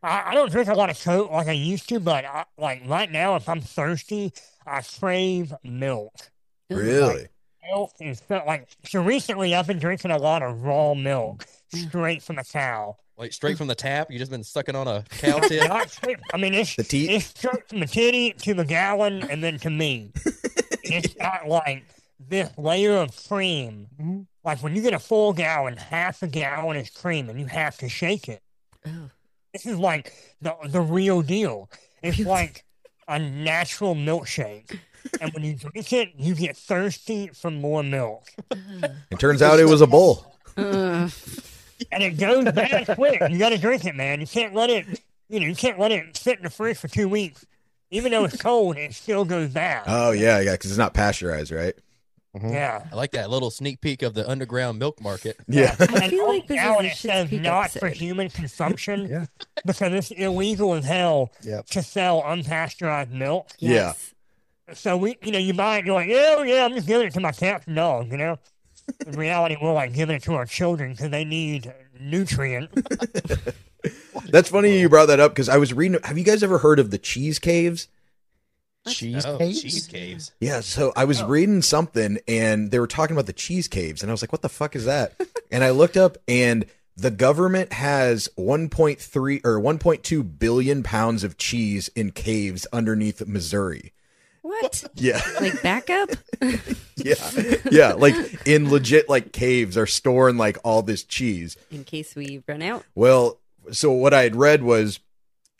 [0.03, 2.83] I, I don't drink a lot of Coke like I used to, but I, like
[2.87, 4.33] right now, if I'm thirsty,
[4.67, 6.15] I crave milk.
[6.71, 7.27] really?
[7.71, 9.03] Milk is so, like so.
[9.03, 11.89] Recently, I've been drinking a lot of raw milk mm.
[11.89, 12.97] straight from a cow.
[13.19, 14.11] Like straight from the tap.
[14.11, 15.69] You just been sucking on a cow tip.
[15.69, 17.11] Not straight, I mean, it's The teat?
[17.11, 20.13] it's straight from the titty to the gallon and then to me.
[20.83, 21.85] it's got like
[22.19, 23.89] this layer of cream.
[24.01, 24.21] Mm-hmm.
[24.45, 27.77] Like when you get a full gallon, half a gallon is cream, and you have
[27.79, 28.43] to shake it.
[28.87, 29.11] Oh.
[29.53, 31.71] This is like the the real deal.
[32.03, 32.65] It's like
[33.09, 34.79] a natural milkshake.
[35.21, 38.29] And when you drink it, you get thirsty for more milk.
[39.11, 40.35] It turns out it was a bull.
[40.57, 43.23] And it goes bad quick.
[43.31, 44.21] You gotta drink it, man.
[44.21, 45.01] You can't let it
[45.31, 47.47] you know, you can't let it sit in the fridge for two weeks.
[47.93, 49.85] Even though it's cold, it still goes bad.
[49.87, 51.75] Oh yeah, yeah, because it's not pasteurized, right?
[52.37, 52.53] Mm-hmm.
[52.53, 52.85] yeah.
[52.93, 55.37] I like that little sneak peek of the underground milk market.
[55.49, 55.75] Yeah.
[55.81, 59.27] I feel like this now is a it says Creek not for human consumption Yeah.
[59.67, 61.67] because it's illegal as hell Yep.
[61.67, 63.49] to sell unpasteurized milk.
[63.59, 63.71] Yeah.
[63.71, 64.15] Yes.
[64.75, 67.15] So we, you know, you buy it, you're like, oh yeah, I'm just giving it
[67.15, 68.39] to my cats and dogs, you know.
[69.07, 72.71] In reality, we're like giving it to our children because they need nutrient.
[74.31, 75.99] That's funny you brought that up because I was reading.
[76.05, 77.89] Have you guys ever heard of the cheese caves?
[78.89, 79.63] Cheese Oh, caves?
[79.63, 80.33] cheese caves.
[80.41, 81.29] Yeah, so I was oh.
[81.29, 84.43] reading something and they were talking about the cheese caves, and I was like, "What
[84.43, 85.13] the fuck is that?"
[85.51, 86.65] and I looked up, and
[86.97, 93.93] the government has 1.3 or 1.2 billion pounds of cheese in caves underneath Missouri.
[94.43, 94.85] What?
[94.95, 96.11] Yeah, Like backup?
[96.97, 97.31] yeah,
[97.71, 97.93] yeah.
[97.93, 98.15] Like
[98.47, 101.57] in legit like caves are storing like all this cheese.
[101.71, 102.85] In case we run out.
[102.95, 103.39] Well,
[103.71, 104.99] so what I had read was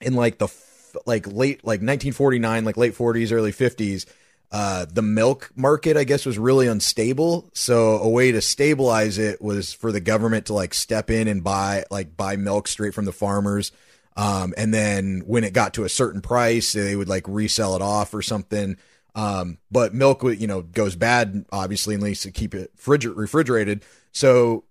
[0.01, 0.70] in like the f-
[1.07, 4.07] like late like 1949, like late 40s, early 50s,
[4.53, 7.51] uh, the milk market I guess was really unstable.
[7.55, 11.45] So a way to stabilize it was for the government to like step in and
[11.45, 13.73] buy like buy milk straight from the farmers.
[14.17, 17.83] Um, and then when it got to a certain price, they would like resell it
[17.83, 18.77] off or something.
[19.15, 23.85] Um, but milk, would, you know, goes bad obviously unless you keep it refrigerated.
[24.13, 24.65] So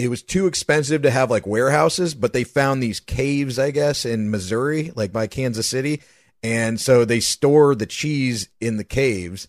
[0.00, 4.06] it was too expensive to have like warehouses, but they found these caves, I guess,
[4.06, 6.00] in Missouri, like by Kansas City.
[6.42, 9.46] And so they store the cheese in the caves.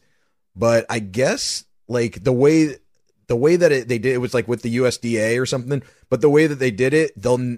[0.54, 2.76] But I guess like the way
[3.28, 5.84] the way that it, they did it was like with the USDA or something.
[6.10, 7.58] But the way that they did it, they'll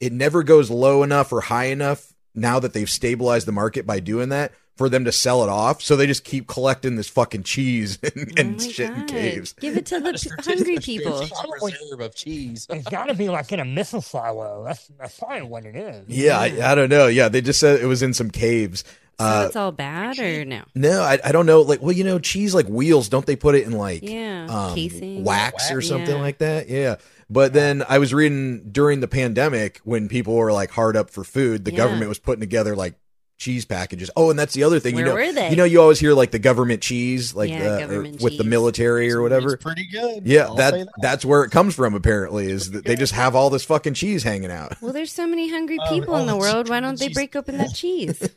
[0.00, 4.00] it never goes low enough or high enough now that they've stabilized the market by
[4.00, 5.80] doing that for them to sell it off.
[5.82, 9.52] So they just keep collecting this fucking cheese and, Oh and my shit in caves.
[9.54, 11.22] Give it to the p- hungry people.
[11.26, 12.66] Strategic reserve of cheese.
[12.70, 14.64] It's got to be like in a missile silo.
[14.64, 16.04] That's that's probably what it is.
[16.08, 17.06] Yeah, I, I don't know.
[17.06, 18.84] Yeah, they just said it was in some caves.
[19.18, 20.62] So Uh, it's all bad or no?
[20.74, 21.62] no, I, I don't know.
[21.62, 24.46] Like, well, you know, cheese like wheels, don't they put it in like Yeah.
[24.50, 25.24] um, Casing.
[25.24, 26.20] wax or something Yeah.
[26.20, 26.68] like that?
[26.68, 26.96] Yeah.
[27.30, 31.24] But then I was reading during the pandemic when people were like hard up for
[31.24, 31.78] food, the Yeah.
[31.78, 32.92] government was putting together like
[33.38, 34.10] cheese packages.
[34.16, 34.94] Oh, and that's the other thing.
[34.94, 35.50] Where you know, were they?
[35.50, 38.38] you know, you always hear like the government cheese, like Yeah, uh, or government with
[38.38, 39.54] the military or whatever.
[39.54, 40.26] It's pretty good.
[40.26, 40.88] Yeah, that, that.
[41.00, 41.94] that's where it comes from.
[41.94, 44.80] Apparently, is that they just have all this fucking cheese hanging out.
[44.80, 46.68] Well, there's so many hungry Oh, people all in the the world.
[46.68, 48.18] Why don't they break open that cheese?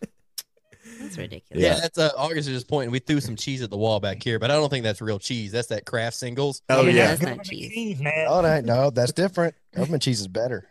[1.01, 1.63] That's ridiculous.
[1.63, 2.91] Yeah, that's uh, August is just pointing.
[2.91, 5.17] We threw some cheese at the wall back here, but I don't think that's real
[5.17, 5.51] cheese.
[5.53, 6.61] That's that Kraft Singles.
[6.67, 8.01] Oh Yeah, yeah, that's not Government cheese.
[8.01, 8.25] man.
[8.27, 9.55] Oh, no, no, that's different.
[9.73, 10.67] Government cheese is better.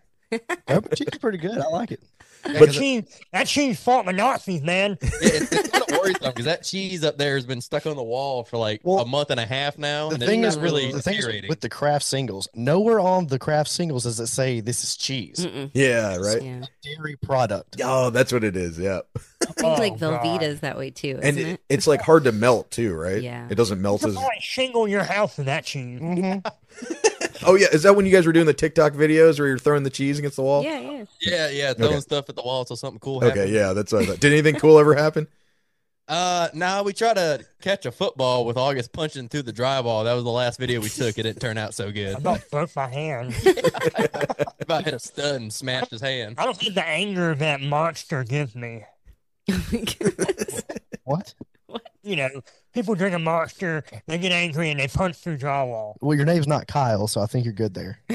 [0.67, 1.59] Government cheese is pretty good.
[1.59, 2.01] I like it.
[2.45, 4.93] That cheese, that cheese fought the Nazis, man.
[5.03, 7.97] It- it's, it's kind of worrisome because that cheese up there has been stuck on
[7.97, 10.57] the wall for like Well, a month and a half now, The and thing is,
[10.57, 14.29] really the thing is with the Kraft Singles, nowhere on the Kraft Singles does it
[14.29, 15.39] say this is cheese.
[15.45, 15.71] Mm-mm.
[15.75, 16.41] yeah, right.
[16.43, 16.65] Yeah.
[16.83, 17.81] Dairy product.
[17.83, 18.79] Oh, that's what it is.
[18.79, 19.01] Yeah.
[19.17, 20.23] I think Oh, like God.
[20.23, 21.61] Velveeta's that way too, and isn't it, it?
[21.69, 23.21] it's like hard to melt too, right?
[23.21, 23.49] Yeah.
[23.51, 24.15] it doesn't melt You as.
[24.17, 26.01] could shingle your house with that cheese.
[26.01, 26.45] Mhm.
[27.47, 29.83] Oh yeah, is that when you guys were doing the TikTok videos where you're throwing
[29.85, 30.63] the cheese against the wall?
[30.65, 31.05] Yeah, yeah.
[31.21, 32.01] yeah, yeah, throwing Okay.
[32.01, 34.21] stuff at the wall until something cool Okay, yeah, that's what I thought.
[34.21, 35.29] Did anything cool ever happen?
[36.11, 40.05] Uh, no, we tried to catch a football with August punching through the drywall.
[40.05, 41.19] That was the last video we took.
[41.19, 42.17] It didn't turn out so I good.
[42.17, 43.35] about broke my hand.
[44.59, 46.37] About hit a stud and smashed his hand.
[46.39, 48.85] I don't need the anger of that monster gives me.
[49.49, 50.63] My goodness.
[51.69, 51.87] What?
[52.03, 52.29] You know,
[52.73, 55.95] people drink a monster, they get angry, and they punch through drywall.
[56.01, 58.01] Well, your name's not Kyle, so I think you're good there.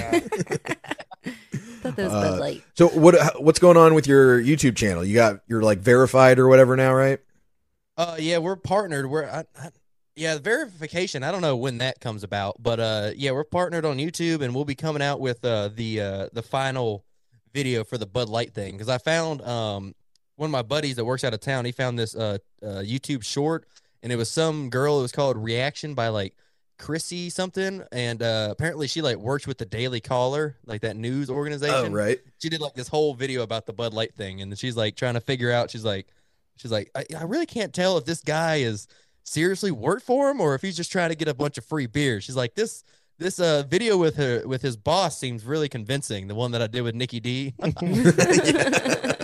[1.84, 2.64] thought that was Uh, Bud Light.
[2.76, 5.06] So what what's going on with your YouTube channel?
[5.06, 7.20] You got you're like verified or whatever now, right?
[7.98, 9.08] Uh, yeah, we're partnered.
[9.10, 9.70] We're I, I,
[10.16, 11.24] yeah, verification.
[11.24, 14.56] I don't know when that comes about, but uh, yeah, we're partnered on YouTube, and
[14.56, 17.06] we'll be coming out with uh the uh the final
[17.54, 19.94] video for the Bud Light thing because I found um
[20.36, 21.66] one of my buddies that works out of town.
[21.66, 23.66] He found this uh, uh YouTube short,
[24.02, 25.00] and it was some girl.
[25.00, 26.36] It was called Reaction by like
[26.80, 31.30] Chrissy something, and uh apparently she like works with the Daily Caller, like that news
[31.30, 32.20] organization Oh, right.
[32.42, 35.14] she did like this whole video about the Bud Light thing, and she's like trying
[35.14, 35.70] to figure out.
[35.70, 36.08] She's like,
[36.56, 38.88] she's like, I, I really can't tell if this guy is
[39.24, 41.86] seriously worked for him or if he's just trying to get a bunch of free
[41.86, 42.20] beer.
[42.20, 42.84] She's like, this
[43.20, 46.28] this uh video with her with his boss seems really convincing.
[46.28, 47.54] The one that I did with Nikki D,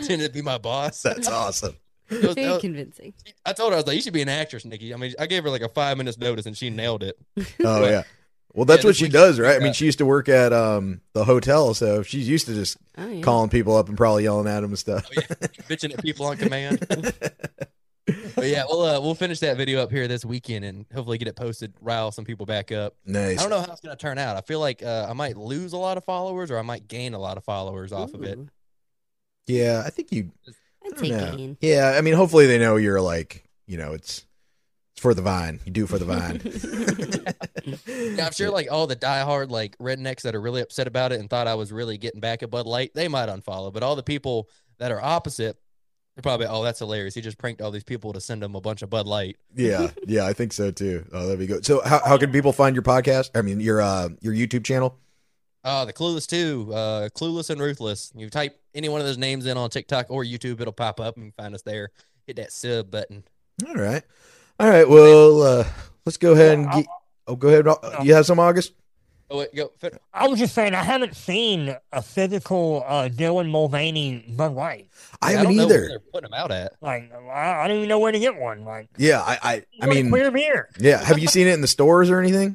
[0.00, 1.02] pretended to be my boss.
[1.02, 1.76] That's awesome.
[2.08, 3.14] It was- Very that was- convincing.
[3.44, 4.94] I told her I was like, you should be an actress, Nikki.
[4.94, 7.18] I mean, I gave her like a five minutes notice, and she nailed it.
[7.64, 8.04] Oh yeah.
[8.54, 9.56] Well, that's Yeah, what she does, right?
[9.56, 12.76] I mean, she used to work at um the hotel, so she's used to just
[12.96, 13.22] Oh, yeah.
[13.22, 15.10] calling people up and probably yelling at them and stuff.
[15.68, 16.86] bitching at people on command.
[18.36, 21.26] but yeah, we'll uh, we'll finish that video up here this weekend and hopefully get
[21.28, 22.94] it posted, rile some people back up.
[23.04, 23.38] Nice.
[23.38, 24.36] I don't know how it's gonna turn out.
[24.36, 27.14] I feel like uh, I might lose a lot of followers or I might gain
[27.14, 28.38] a lot of followers off of it.
[29.50, 29.52] Ooh.
[29.54, 30.30] Yeah, I think you.
[30.46, 30.54] I'd
[30.84, 31.36] I don't take know.
[31.36, 31.56] gain.
[31.60, 34.24] Yeah, I mean, hopefully they know you're like, you know, it's
[34.92, 35.60] it's for the vine.
[35.64, 36.40] You do it for the vine.
[38.16, 41.20] Yeah, I'm sure like all the diehard like rednecks that are really upset about it
[41.20, 43.72] and thought I was really getting back at Bud Light, they might unfollow.
[43.72, 45.58] But all the people that are opposite,
[46.14, 47.14] they're probably, oh, that's hilarious.
[47.14, 49.36] He just pranked all these people to send them a bunch of Bud Light.
[49.54, 51.04] yeah, yeah, I think so too.
[51.12, 51.66] Oh, that'd be good.
[51.66, 53.30] So, how how can people find your podcast?
[53.34, 54.98] I mean, your uh your YouTube channel.
[55.68, 56.70] Oh, the Clueless too.
[56.72, 58.12] Uh, Clueless and Ruthless.
[58.14, 61.16] You type any one of those names in on TikTok or YouTube, it'll pop up
[61.16, 61.90] and find us there.
[62.26, 63.24] Hit that sub button.
[63.66, 64.02] All right,
[64.60, 64.88] all right.
[64.88, 65.64] Well, uh
[66.04, 66.86] let's go ahead and Yeah, get.
[67.26, 67.66] Oh, go ahead.
[67.66, 68.74] Uh, You have some August?
[69.28, 69.72] Oh wait, go.
[69.78, 74.88] fin- I was just saying, I haven't seen a physical uh, Dylan Mulvaney Bud Light.
[75.20, 75.88] I Yeah, haven't don't know where either.
[75.88, 76.74] They're putting them out at.
[76.80, 78.64] Like, I, I don't even know where to get one.
[78.64, 79.52] Like, Yeah, I I,
[79.82, 80.68] I what a mean, queer beer.
[80.78, 81.02] yeah.
[81.02, 82.54] Have you seen it in the stores or anything?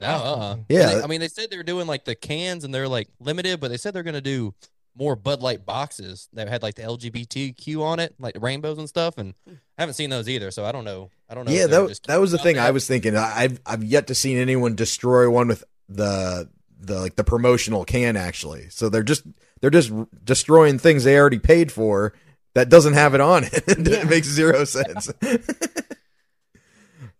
[0.00, 0.56] No, uh-uh.
[0.68, 0.94] Yeah.
[0.94, 3.60] They- I mean, they said they were doing like the cans and they're like limited,
[3.60, 4.54] but they said they're going to do
[4.96, 8.88] more Bud Light boxes that had like the LGBTQ on it, like the rainbows and
[8.88, 9.18] stuff.
[9.18, 11.10] And I haven't seen those either, so I don't know.
[11.28, 11.52] I don't know.
[11.52, 12.64] Yeah, that that was the thing there.
[12.64, 13.16] I was thinking.
[13.16, 16.48] I- I've I've yet to see anyone destroy one with the
[16.80, 18.68] the like the promotional can actually.
[18.70, 19.24] So they're just
[19.60, 19.92] they're just
[20.24, 22.12] destroying things they already paid for
[22.54, 23.52] that doesn't have it on it.
[23.66, 25.10] it makes zero sense.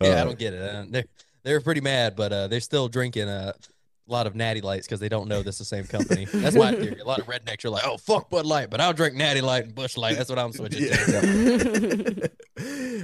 [0.00, 0.62] Yeah, I Uh, don't get it.
[0.94, 1.02] Uh,
[1.48, 3.52] they're they're pretty mad, but uh, they're still drinking uh,
[4.08, 6.26] a lot of Natty Lights because they don't know this is the same company.
[6.26, 7.00] That's my theory.
[7.00, 9.64] A lot of rednecks are like, "Oh fuck Bud Light," but I'll drink Natty Light
[9.64, 10.16] and Busch Light.
[10.16, 12.30] That's what I'm switching to.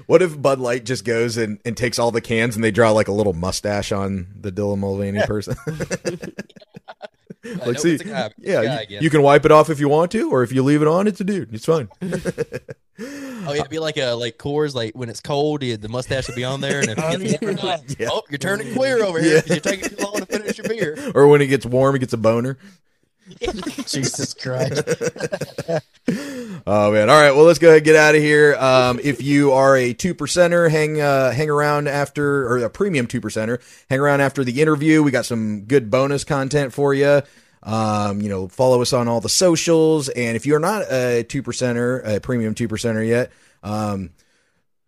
[0.06, 2.92] what if Bud Light just goes and, and takes all the cans and they draw
[2.92, 5.56] like a little mustache on the Dylan Mulvaney person?
[7.58, 9.88] Like, like, see, it's a guy- yeah, you, you can wipe it off if you
[9.88, 11.54] want to, or if you leave it on, it's a dude.
[11.54, 11.88] It's fine.
[13.46, 16.28] Oh yeah, it'd be like a like Coors, like when it's cold, you, the mustache
[16.28, 17.64] will be on there, and if Oh, it gets warm, yeah.
[17.64, 18.08] like, Yeah.
[18.12, 19.40] oh, you're turning queer over here Yeah.
[19.42, 21.12] because you're taking too long to finish your beer.
[21.14, 22.56] or when it gets warm, it gets a boner.
[23.86, 24.82] Jesus Christ.
[26.66, 27.10] Oh man!
[27.10, 28.54] All right, well let's go ahead and get out of here.
[28.56, 33.06] Um, if you are a two percenter, hang uh, hang around after, or a premium
[33.06, 33.60] two percenter,
[33.90, 35.02] hang around after the interview.
[35.02, 37.22] We got some good bonus content for you.
[37.62, 41.42] Um, you know, follow us on all the socials, and if you're not a two
[41.42, 43.32] percenter, a premium two percenter yet,
[43.62, 44.10] um,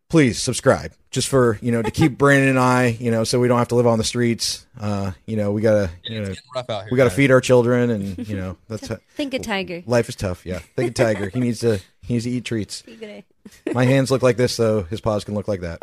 [0.09, 3.49] please subscribe just for you know to keep Branden and I, you know, so we
[3.49, 4.66] don't have to live on the streets.
[4.79, 6.88] Uh, you know, we gotta you know rough out here.
[6.90, 7.16] we gotta guys.
[7.16, 9.83] feed our children, and you know that's Think a tiger.
[9.87, 10.45] life is tough.
[10.47, 11.29] Yeah, think a Tiger.
[11.31, 12.83] he needs to he needs to eat treats.
[13.73, 15.81] My hands look like this, so his paws can look like that.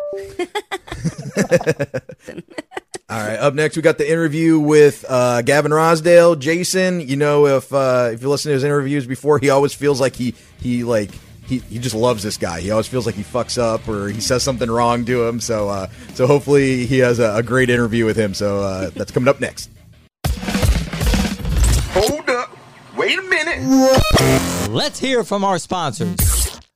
[3.10, 3.36] All right.
[3.38, 6.38] Up next, we got the interview with uh, Gavin Rossdale.
[6.38, 10.00] Jason, you know, if uh, if you listen to his interviews before, he always feels
[10.00, 11.10] like he he like
[11.46, 12.60] he, he just loves this guy.
[12.60, 15.40] He always feels like he fucks up or he says something wrong to him.
[15.40, 18.34] So uh, so hopefully he has a, a great interview with him.
[18.34, 19.70] So uh, that's coming up next.
[21.94, 22.56] Hold up.
[22.96, 24.70] Wait a minute.
[24.70, 26.33] Let's hear from our sponsors.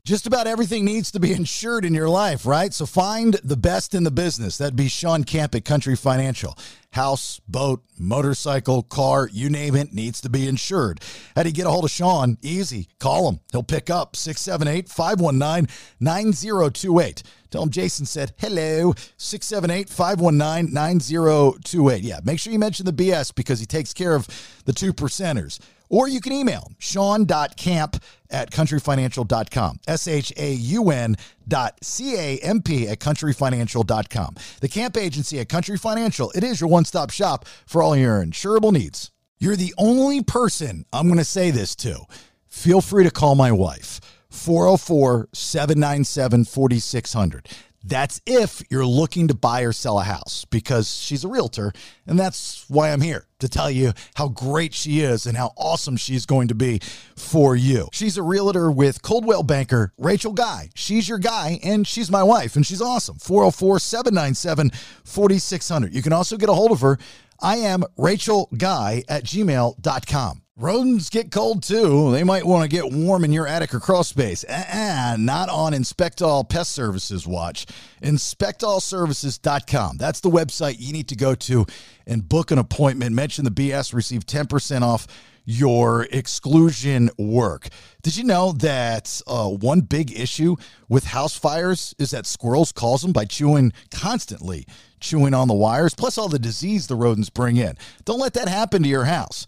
[0.08, 2.72] Just about everything needs to be insured in your life, right?
[2.72, 4.56] So find the best in the business.
[4.56, 6.56] That'd be Shaun Camp at Country Financial.
[6.92, 11.02] House, boat, motorcycle, car, you name it, needs to be insured.
[11.36, 12.38] How do you get a hold of Shaun?
[12.40, 12.88] Easy.
[12.98, 13.40] Call him.
[13.52, 15.68] He'll pick up 678 519
[16.00, 17.22] 9028.
[17.50, 18.94] Tell him Jason said hello.
[19.16, 22.02] 678 519 9028.
[22.02, 24.26] Yeah, make sure you mention the BS because he takes care of
[24.64, 25.58] the two percenters.
[25.90, 29.80] Or you can email him, shaun.camp at countryfinancial.com.
[29.86, 34.34] S H A U N dot C A M P at countryfinancial.com.
[34.60, 38.22] The camp agency at Country Financial, it is your one stop shop for all your
[38.22, 39.10] insurable needs.
[39.38, 42.00] You're the only person I'm going to say this to.
[42.48, 44.00] Feel free to call my wife,
[44.38, 47.48] 404 797 4600.
[47.84, 51.72] That's if you're looking to buy or sell a house because she's a realtor.
[52.06, 55.96] And that's why I'm here to tell you how great she is and how awesome
[55.96, 56.80] she's going to be
[57.16, 57.88] for you.
[57.92, 60.70] She's a realtor with Coldwell Banker, Rachel Guy.
[60.74, 63.18] She's your guy and she's my wife and she's awesome.
[63.18, 64.70] 404 797
[65.04, 65.94] 4600.
[65.94, 66.98] You can also get a hold of her.
[67.40, 70.42] I am Rachel Guy at gmail.com.
[70.60, 72.10] Rodents get cold too.
[72.10, 74.44] They might want to get warm in your attic or crawl space.
[74.44, 77.64] Uh-uh, not on Inspectall Pest Services watch.
[78.02, 79.98] InspectAllServices.com.
[79.98, 81.64] That's the website you need to go to
[82.08, 83.14] and book an appointment.
[83.14, 85.06] Mention the BS, receive 10% off
[85.50, 87.68] your exclusion work.
[88.02, 90.56] Did you know that uh, one big issue
[90.90, 94.66] with house fires is that squirrels cause them by chewing constantly,
[95.00, 97.78] chewing on the wires, plus all the disease the rodents bring in.
[98.04, 99.46] Don't let that happen to your house.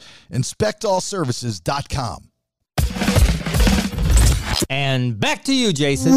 [1.01, 2.27] InspectAllServices.com.
[4.69, 6.13] And back to you, Jason.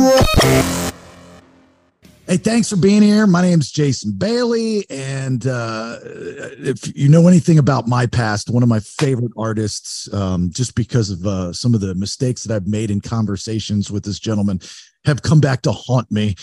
[2.25, 3.27] Hey, thanks for being here.
[3.27, 4.85] My name's Jason Bailey.
[4.89, 10.49] And uh, if you know anything about my past, one of my favorite artists, um,
[10.51, 14.19] just because of uh, some of the mistakes that I've made in conversations with this
[14.19, 14.61] gentleman,
[15.05, 16.35] have come back to haunt me.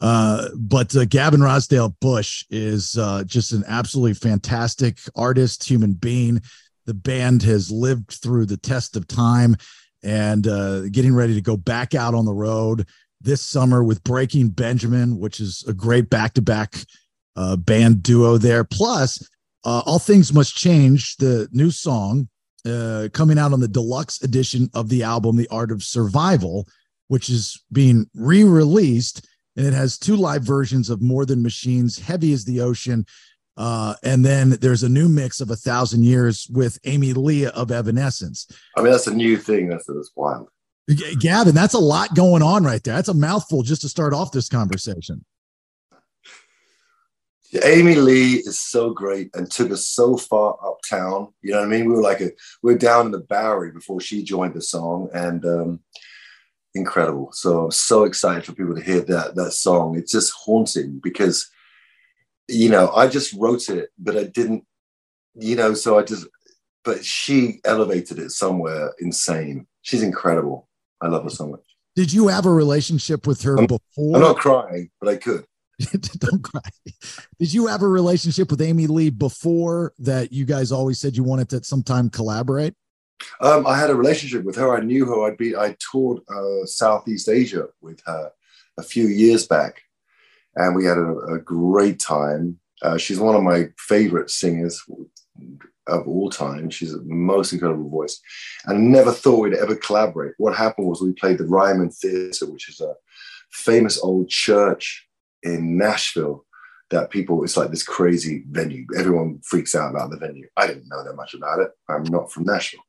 [0.00, 6.40] Uh, but uh, Gavin Rossdale Bush is uh, just an absolutely fantastic artist, human being.
[6.86, 9.56] The band has lived through the test of time
[10.02, 12.86] and uh, getting ready to go back out on the road
[13.20, 16.76] this summer with Breaking Benjamin, which is a great back to back
[17.58, 18.64] band duo there.
[18.64, 19.28] Plus,
[19.64, 22.28] uh, All Things Must Change, the new song
[22.66, 26.66] uh, coming out on the deluxe edition of the album, The Art of Survival,
[27.08, 29.26] which is being re released.
[29.56, 33.06] And it has two live versions of More Than Machines, Heavy as the Ocean.
[33.56, 37.70] Uh, and then there's a new mix of A Thousand Years with Amy Lee of
[37.70, 38.46] Evanescence.
[38.76, 39.68] I mean, that's a new thing.
[39.68, 40.48] That's, that's wild.
[40.90, 42.94] G- Gavin, that's a lot going on right there.
[42.94, 45.24] That's a mouthful just to start off this conversation.
[47.64, 51.28] Amy Lee is so great and took us so far uptown.
[51.42, 51.88] You know what I mean?
[51.88, 52.30] We were like a
[52.62, 55.80] we are down in the Bowery before she joined the song, and um,
[56.74, 57.30] incredible.
[57.32, 59.96] So I'm so excited for people to hear that that song.
[59.96, 61.48] It's just haunting because
[62.48, 64.64] you know I just wrote it, but I didn't.
[65.34, 66.26] You know, so I just.
[66.84, 69.66] But she elevated it somewhere insane.
[69.82, 70.68] She's incredible.
[71.00, 71.60] I love her so much.
[71.96, 74.16] Did you have a relationship with her I'm, before?
[74.16, 75.46] I'm not crying, but I could.
[76.18, 76.60] Don't cry.
[77.38, 81.24] Did you have a relationship with Amy Lee before that you guys always said you
[81.24, 82.74] wanted to sometime collaborate?
[83.40, 84.76] Um, I had a relationship with her.
[84.76, 85.24] I knew her.
[85.24, 88.30] I'd be I toured uh, Southeast Asia with her
[88.78, 89.82] a few years back,
[90.56, 92.58] and we had a, a great time.
[92.82, 94.82] Uh, she's one of my favorite singers
[95.86, 96.68] of all time.
[96.70, 98.20] She's the most incredible voice,
[98.64, 100.34] and never thought we'd ever collaborate.
[100.38, 102.94] What happened was we played the Ryman Theatre, which is a
[103.50, 105.06] famous old church
[105.42, 106.44] in Nashville
[106.90, 108.86] that people, it's like this crazy venue.
[108.96, 110.46] Everyone freaks out about the venue.
[110.56, 111.70] I didn't know that much about it.
[111.88, 112.80] I'm not from Nashville.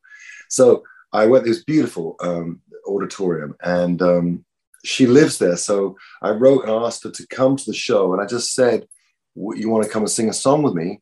[0.49, 4.45] So I went, to this beautiful um, auditorium and um,
[4.87, 5.57] she lives there.
[5.57, 8.13] So I wrote and asked her to come to the show.
[8.13, 8.87] And I just said,
[9.35, 11.01] you want to come and sing a song with me?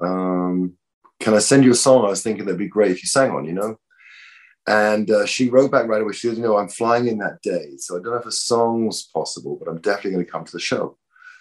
[0.00, 0.74] Um,
[1.20, 2.04] can I send you a song?
[2.04, 3.76] I was thinking that'd be great if you sang on, you know?
[4.68, 6.12] And uh, she wrote back right away.
[6.12, 7.76] She said, You know, I'm flying in that day.
[7.78, 10.52] So I don't know if a song's possible, but I'm definitely going to come to
[10.52, 10.96] the show.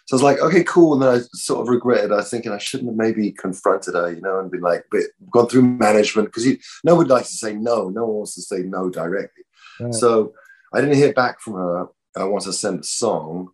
[0.08, 0.94] So I was like, Okay, cool.
[0.94, 2.12] And then I sort of regretted.
[2.12, 5.04] I was thinking I shouldn't have maybe confronted her, you know, and been like, but
[5.32, 6.48] gone through management because
[6.84, 7.90] no one likes to say no.
[7.90, 9.44] No one wants to say no directly.
[9.80, 9.94] Right.
[9.94, 10.34] So
[10.74, 11.88] I didn't hear back from her
[12.20, 13.50] uh, once I sent a song.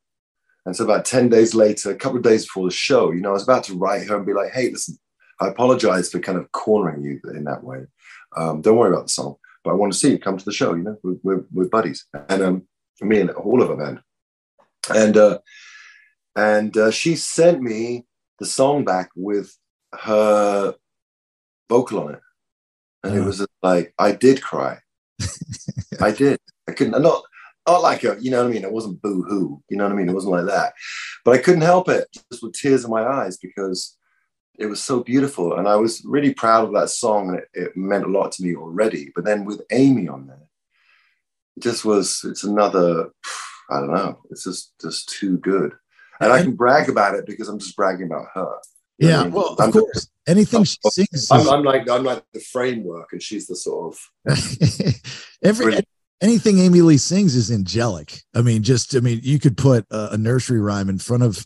[0.66, 3.30] And so about 10 days later, a couple of days before the show, you know,
[3.30, 4.98] I was about to write her and be like, Hey, listen,
[5.40, 7.86] I apologize for kind of cornering you in that way.
[8.36, 9.38] Um, don't worry about the song
[9.68, 10.76] but I want to see you come to the show.
[10.76, 12.68] You know, we're, we're, we're buddies, and um,
[13.02, 14.00] me and all of our band,
[14.96, 15.40] and uh,
[16.38, 18.06] and uh, she sent me
[18.40, 19.54] the song back with
[19.94, 20.74] her
[21.70, 22.22] vocal on it,
[23.04, 24.80] and it was like I did cry.
[26.00, 26.40] I did.
[26.68, 27.02] I couldn't.
[27.02, 27.24] Not
[27.68, 28.64] not like a, you know what I mean.
[28.64, 29.62] It wasn't boo hoo.
[29.70, 30.10] You know what I mean.
[30.10, 30.74] It wasn't like that,
[31.26, 33.98] but I couldn't help it, just with tears in my eyes because
[34.58, 37.78] it was so beautiful and i was really proud of that song and it, it,
[37.78, 40.48] meant a lot to me already but then with amy on there
[41.56, 43.10] it just was it's another
[43.70, 45.74] i don't know it's just just too good
[46.20, 48.56] and i can brag about it because i'm just bragging about her
[48.98, 52.40] you yeah well of I'm course anything she sings I'm, I'm, like i'm like the
[52.40, 54.96] framework and she's the sort of
[55.44, 55.80] every
[56.22, 60.10] anything amy lee sings is angelic i mean just i mean you could put a,
[60.14, 61.46] a nursery rhyme in front of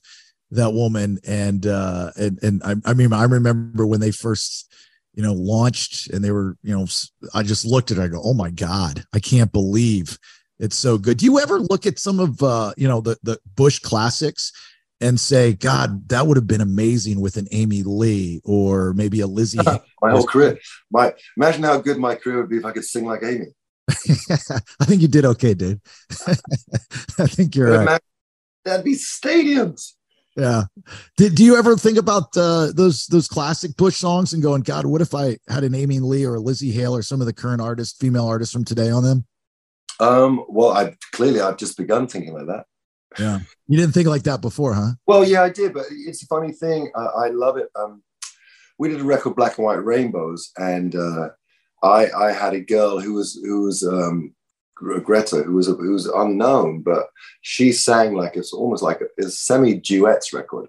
[0.51, 4.71] that woman and uh and and I, I mean I remember when they first
[5.13, 6.85] you know launched and they were you know
[7.33, 10.19] I just looked at it I go oh my god I can't believe
[10.59, 13.39] it's so good do you ever look at some of uh you know the the
[13.55, 14.51] Bush classics
[14.99, 19.27] and say god that would have been amazing with an Amy Lee or maybe a
[19.27, 19.63] Lzzy.
[20.01, 20.59] my whole career
[20.91, 23.47] my imagine how good my career would be if I could sing like Amy
[24.79, 25.81] I think you did okay dude
[26.27, 28.01] I think you're right
[28.63, 29.93] that'd be stadiums
[30.35, 30.63] yeah.
[31.17, 34.85] Did do you ever think about uh, those those classic Bush songs and going, God,
[34.85, 37.33] what if I had an Amy Lee or a Lzzy Hale or some of the
[37.33, 39.25] current artists, female artists from today on them?
[39.99, 42.65] Um, well, I clearly I've just begun thinking like that.
[43.19, 44.91] Yeah, you didn't think like that before, huh?
[45.05, 46.91] Well, yeah, I did, but it's a funny thing.
[46.95, 47.67] I, I love it.
[47.75, 48.01] Um,
[48.79, 51.29] we did a record Black and White Rainbows, and uh,
[51.83, 54.33] I I had a girl who was who was um,
[54.75, 57.09] Greta, who was who was unknown, but
[57.41, 60.67] she sang like it's almost like a, a semi duets record.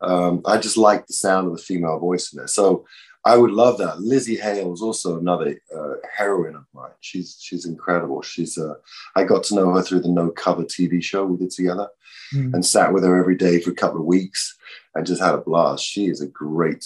[0.00, 2.84] Um, I just liked the sound of the female voice in there, so
[3.24, 3.96] I would love that.
[3.96, 6.90] Lzzy Hale is also another uh, heroine of mine.
[7.00, 8.20] She's she's incredible.
[8.20, 8.74] She's uh,
[9.16, 11.88] I got to know her through the No Cover TV show we did together,
[12.34, 12.52] mm.
[12.52, 14.56] and sat with her every day for a couple of weeks,
[14.94, 15.84] and just had a blast.
[15.84, 16.84] She is a great,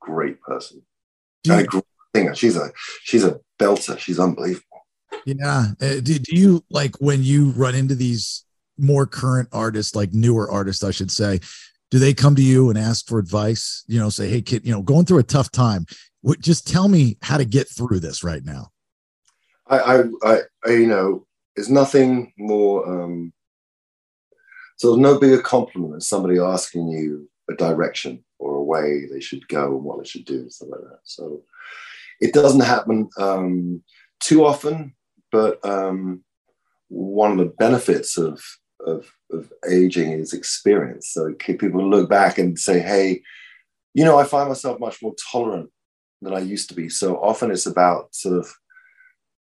[0.00, 0.82] great person.
[1.48, 2.34] And a great singer.
[2.34, 2.70] She's a
[3.02, 3.98] she's a belter.
[3.98, 4.64] She's unbelievable.
[5.26, 5.66] Yeah.
[5.80, 8.44] Uh, do, do you like when you run into these
[8.78, 11.40] more current artists, like newer artists, I should say?
[11.90, 14.72] do they come to you and ask for advice you know say hey kid you
[14.72, 15.86] know going through a tough time
[16.22, 18.70] What, just tell me how to get through this right now
[19.66, 23.32] i i, I, I you know there's nothing more um
[24.76, 29.20] so there's no bigger compliment than somebody asking you a direction or a way they
[29.20, 31.42] should go and what they should do and stuff like that so
[32.20, 33.82] it doesn't happen um
[34.20, 34.94] too often
[35.32, 36.22] but um
[36.88, 38.42] one of the benefits of
[38.86, 41.10] of, of aging is experience.
[41.12, 43.22] So people look back and say, hey,
[43.94, 45.70] you know, I find myself much more tolerant
[46.22, 46.88] than I used to be.
[46.88, 48.52] So often it's about sort of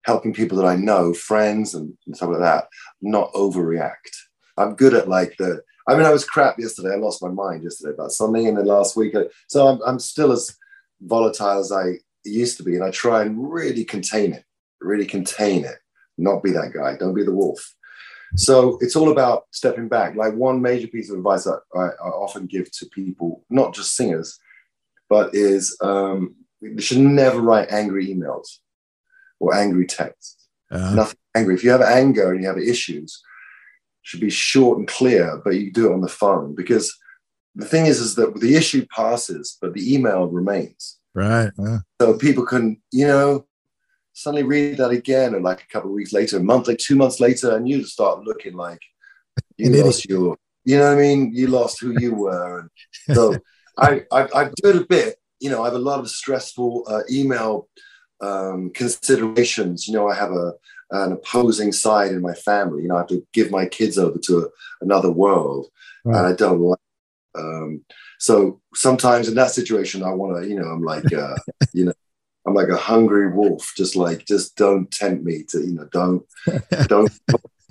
[0.05, 2.67] helping people that I know, friends and, and stuff like that,
[3.01, 4.15] not overreact.
[4.57, 6.93] I'm good at like the, I mean, I was crap yesterday.
[6.93, 9.15] I lost my mind yesterday about something in the last week.
[9.49, 10.55] So I'm, I'm still as
[11.01, 11.95] volatile as I
[12.25, 12.75] used to be.
[12.75, 14.45] And I try and really contain it,
[14.81, 15.79] really contain it,
[16.19, 16.97] not be that guy.
[16.97, 17.75] Don't be the wolf.
[18.37, 20.17] So it's all about stepping back.
[20.17, 23.95] Like one major piece of advice that I, I often give to people, not just
[23.95, 24.39] singers,
[25.09, 28.59] but is um, you should never write angry emails
[29.39, 30.49] or angry texts.
[30.71, 30.95] Uh-huh.
[30.95, 31.55] Nothing angry.
[31.55, 33.23] If you have anger and you have issues,
[34.03, 36.95] should be short and clear, but you do it on the phone because
[37.55, 40.99] the thing is, is that the issue passes, but the email remains.
[41.15, 41.51] Right.
[41.59, 41.79] Yeah.
[42.01, 43.47] So people can, you know,
[44.13, 46.97] suddenly read that again, and like a couple of weeks later, a month, like two
[46.97, 48.81] months later, and you start looking like
[49.57, 51.33] you lost your, you know what I mean?
[51.35, 52.61] You lost who you were.
[52.61, 53.37] And so
[53.79, 55.17] I, I, I do it a bit.
[55.41, 57.69] You know, I have a lot of stressful uh, email
[58.21, 59.87] um, considerations.
[59.87, 60.53] You know, I have a
[60.91, 62.83] an opposing side in my family.
[62.83, 64.47] You know, I have to give my kids over to a,
[64.81, 65.67] another world,
[66.05, 66.19] right.
[66.19, 66.79] and I don't like.
[67.37, 67.85] Um,
[68.19, 71.35] so sometimes in that situation, I want to, you know, I'm like, uh,
[71.73, 71.93] you know,
[72.47, 76.25] I'm like a hungry wolf, just like just don't tempt me to, you know, don't
[76.89, 77.11] don't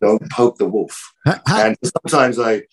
[0.02, 1.14] don't poke the wolf.
[1.48, 2.64] and sometimes I,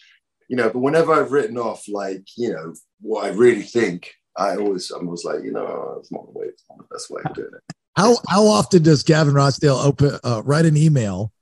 [0.49, 4.57] you know, but whenever I've written off like, you know, what I really think, I
[4.57, 7.23] always I'm always like, you know, it's not the way, it's not the best way
[7.25, 7.75] of doing it.
[7.97, 11.33] How how often does Gavin Rossdale open uh, write an email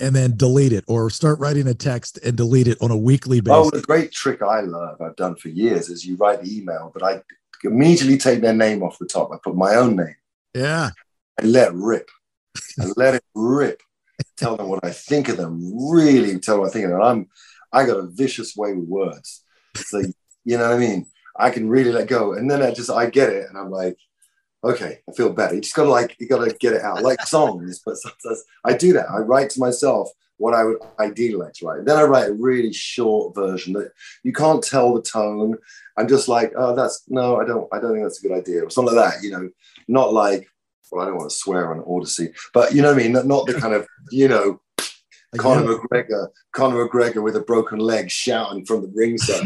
[0.00, 3.38] and then delete it, or start writing a text and delete it on a weekly
[3.38, 3.66] oh, basis?
[3.66, 6.90] Oh, the great trick I love I've done for years is you write the email,
[6.92, 7.22] but I
[7.64, 9.30] immediately take their name off the top.
[9.32, 10.16] I put my own name.
[10.54, 10.90] Yeah.
[11.40, 12.08] I let rip.
[12.80, 13.80] I let it rip.
[14.36, 15.60] Tell them what I think of them.
[15.90, 17.02] Really tell them what I think of them.
[17.02, 17.28] I'm
[17.72, 19.44] I got a vicious way with words.
[19.76, 20.02] So
[20.44, 21.06] you know what I mean?
[21.38, 22.32] I can really let go.
[22.32, 23.96] And then I just I get it and I'm like,
[24.64, 25.54] okay, I feel better.
[25.54, 27.02] You just gotta like you gotta get it out.
[27.02, 29.10] Like songs, but sometimes I do that.
[29.10, 31.84] I write to myself what I would ideally like to write.
[31.84, 33.92] Then I write a really short version that
[34.22, 35.58] you can't tell the tone.
[35.96, 38.64] I'm just like, oh, that's no, I don't, I don't think that's a good idea,
[38.64, 39.22] or something like that.
[39.22, 39.50] You know,
[39.88, 40.48] not like,
[40.90, 43.12] well, I don't want to swear on Audacy, but you know what I mean.
[43.12, 44.60] Not the kind of, you know,
[45.36, 49.42] Conor McGregor, Conor McGregor with a broken leg shouting from the ringside.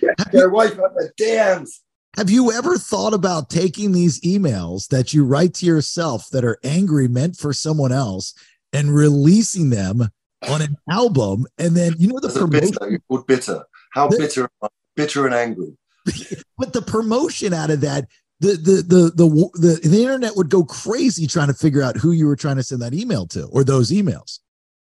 [0.00, 1.82] Get your wife out the dams.
[2.16, 6.58] Have you ever thought about taking these emails that you write to yourself that are
[6.64, 8.34] angry, meant for someone else,
[8.72, 10.08] and releasing them
[10.48, 11.46] on an album.
[11.58, 12.70] And then you know the promotion.
[12.80, 13.64] Bitter, called bitter.
[13.92, 14.50] How the, bitter?
[14.94, 15.76] Bitter and angry.
[16.58, 18.06] but the promotion out of that,
[18.40, 22.12] the, the the the the the internet would go crazy trying to figure out who
[22.12, 24.40] you were trying to send that email to or those emails.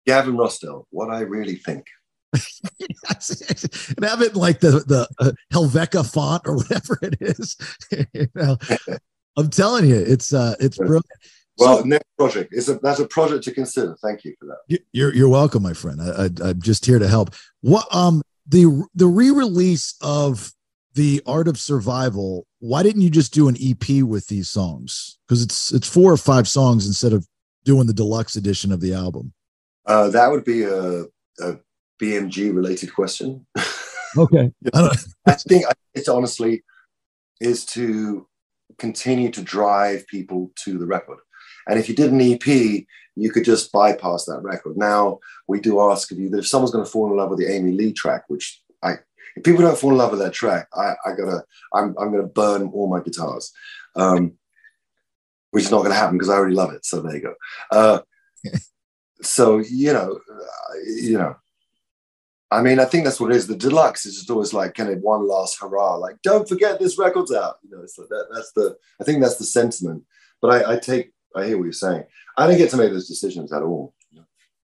[0.06, 1.86] Gavin Rossdale, what I really think.
[2.32, 7.56] and have it like the the uh, Helvetica font or whatever it is.
[8.14, 8.56] you know,
[9.36, 11.06] I'm telling you, it's uh, it's brilliant.
[11.58, 13.96] Well, so, next project is a that's a project to consider.
[14.02, 14.80] Thank you for that.
[14.92, 16.00] You're you're welcome, my friend.
[16.00, 17.34] I, I, I'm just here to help.
[17.60, 20.52] What um the the re-release of
[20.94, 22.46] the Art of Survival.
[22.58, 25.18] Why didn't you just do an EP with these songs?
[25.26, 27.26] Because it's it's four or five songs instead of
[27.64, 29.32] doing the deluxe edition of the album.
[29.86, 31.04] Uh, that would be a,
[31.40, 31.58] a
[32.00, 33.46] BMG related question.
[34.16, 34.96] Okay, I,
[35.26, 36.62] I think it's honestly
[37.40, 38.26] is to
[38.78, 41.18] continue to drive people to the record.
[41.68, 42.46] And if you did an EP,
[43.16, 44.76] you could just bypass that record.
[44.76, 47.38] Now we do ask of you that if someone's going to fall in love with
[47.38, 48.94] the Amy Lee track, which I
[49.36, 51.44] If people don't fall in love with that track, I, I gotta,
[51.74, 53.52] I'm, I'm gonna burn all my guitars,
[53.94, 54.32] um,
[55.50, 56.84] which is not gonna happen because I already love it.
[56.84, 57.34] So there you go.
[57.70, 58.00] Uh,
[59.22, 61.36] so you know, uh, you know,
[62.52, 63.46] I mean, I think that's what it is.
[63.46, 66.98] The deluxe is just always like kind of one last hurrah, like don't forget this
[66.98, 67.56] record's out.
[67.62, 68.76] You know, so that, that's the.
[69.00, 70.02] I think that's the sentiment.
[70.42, 72.04] But I, I take, I hear what you're saying.
[72.36, 73.94] I didn't get to make those decisions at all.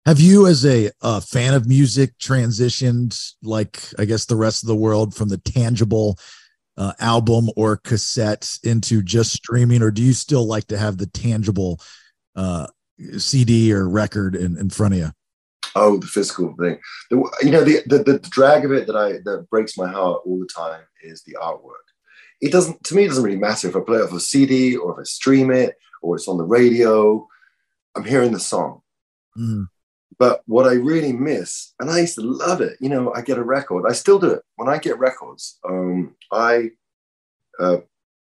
[0.08, 4.68] Have you, as a, a fan of music, transitioned like I guess the rest of
[4.68, 6.18] the world from the tangible
[6.78, 11.08] uh, album or cassette into just streaming, or do you still like to have the
[11.08, 11.82] tangible
[12.38, 12.68] uh,
[13.18, 15.12] CD or record in, in front of you?
[15.80, 16.80] Oh, the physical thing.
[17.10, 20.22] The, you know, the, the the drag of it that I that breaks my heart
[20.26, 21.86] all the time is the artwork.
[22.42, 23.06] It doesn't to me.
[23.06, 25.52] It doesn't really matter if I play it off a CD or if I stream
[25.52, 27.28] it or it's on the radio.
[27.96, 28.82] I'm hearing the song.
[29.38, 29.68] Mm.
[30.20, 32.78] But what I really miss, and I used to love it.
[32.80, 33.86] You know, I get a record.
[33.88, 35.60] I still do it when I get records.
[35.68, 36.72] Um, I
[37.60, 37.78] uh,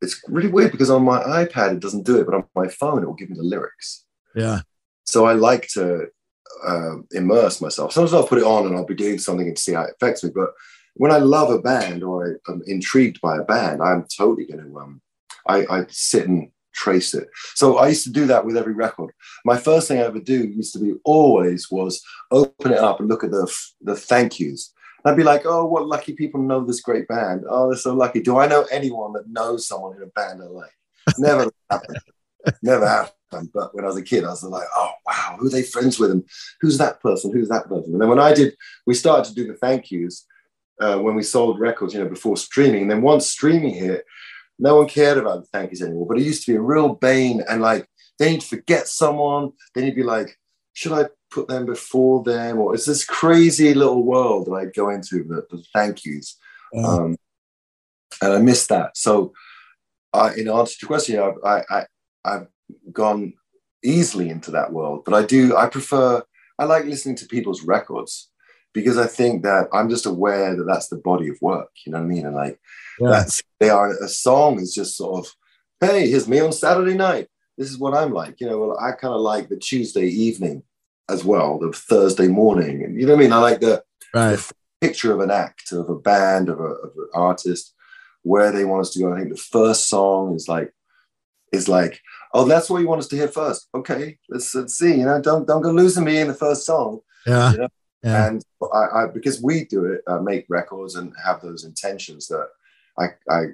[0.01, 3.03] it's really weird because on my iPad it doesn't do it, but on my phone
[3.03, 4.05] it will give me the lyrics.
[4.35, 4.61] Yeah.
[5.05, 6.07] So I like to
[6.65, 7.91] uh, immerse myself.
[7.91, 10.23] Sometimes I'll put it on and I'll be doing something and see how it affects
[10.23, 10.31] me.
[10.33, 10.49] But
[10.95, 14.63] when I love a band or I, am intrigued by a band, I'm totally going
[14.63, 15.01] to um,
[15.47, 17.29] I, I sit and trace it.
[17.55, 19.11] So I used to do that with every record.
[19.45, 23.09] My first thing I ever do used to be always was open it up and
[23.09, 24.73] look at the the thank yous.
[25.05, 27.45] I'd be like, oh, what lucky people know this great band.
[27.47, 28.21] Oh, they're so lucky.
[28.21, 30.71] Do I know anyone that knows someone in a band I like?
[31.17, 31.99] Never happened.
[32.61, 33.16] Never happened.
[33.31, 35.99] But when I was a kid, I was like, oh, wow, who are they friends
[35.99, 36.11] with?
[36.11, 36.23] And
[36.61, 37.31] who's that person?
[37.31, 37.93] Who's that person?
[37.93, 38.55] And then when I did,
[38.85, 40.25] we started to do the thank yous
[40.79, 42.83] uh, when we sold records, you know, before streaming.
[42.83, 44.05] And then once streaming hit,
[44.59, 46.07] no one cared about the thank yous anymore.
[46.07, 47.43] But it used to be a real bane.
[47.49, 47.87] And like,
[48.19, 49.51] then you'd forget someone.
[49.75, 50.37] Then you'd be like,
[50.73, 52.59] should I put them before them?
[52.59, 56.37] Or it's this crazy little world that I'd go into, the, the thank yous.
[56.73, 56.85] Mm.
[56.85, 57.17] Um,
[58.21, 58.97] and I miss that.
[58.97, 59.33] So,
[60.13, 61.85] I, in answer to your question, I, I,
[62.23, 62.47] I've
[62.91, 63.33] gone
[63.83, 66.23] easily into that world, but I do, I prefer,
[66.59, 68.29] I like listening to people's records
[68.73, 71.69] because I think that I'm just aware that that's the body of work.
[71.85, 72.25] You know what I mean?
[72.25, 72.59] And like,
[72.99, 73.09] yeah.
[73.09, 75.33] that's they are a song is just sort of,
[75.79, 77.27] hey, here's me on Saturday night.
[77.57, 78.39] This is what I'm like.
[78.39, 80.63] You know, well, I kind of like the Tuesday evening
[81.09, 83.33] as well, the Thursday morning, and you know what I mean.
[83.33, 84.37] I like the, right.
[84.37, 87.73] the picture of an act, of a band, of, a, of an artist,
[88.23, 89.13] where they want us to go.
[89.13, 90.71] I think the first song is like,
[91.51, 91.99] is like,
[92.33, 93.69] oh, that's what you want us to hear first.
[93.73, 94.95] Okay, let's let's see.
[94.95, 96.99] You know, don't don't go losing me in the first song.
[97.25, 97.51] Yeah.
[97.51, 97.67] You know?
[98.03, 98.27] yeah.
[98.27, 102.47] And I, I, because we do it, uh, make records and have those intentions that
[102.97, 103.45] I, I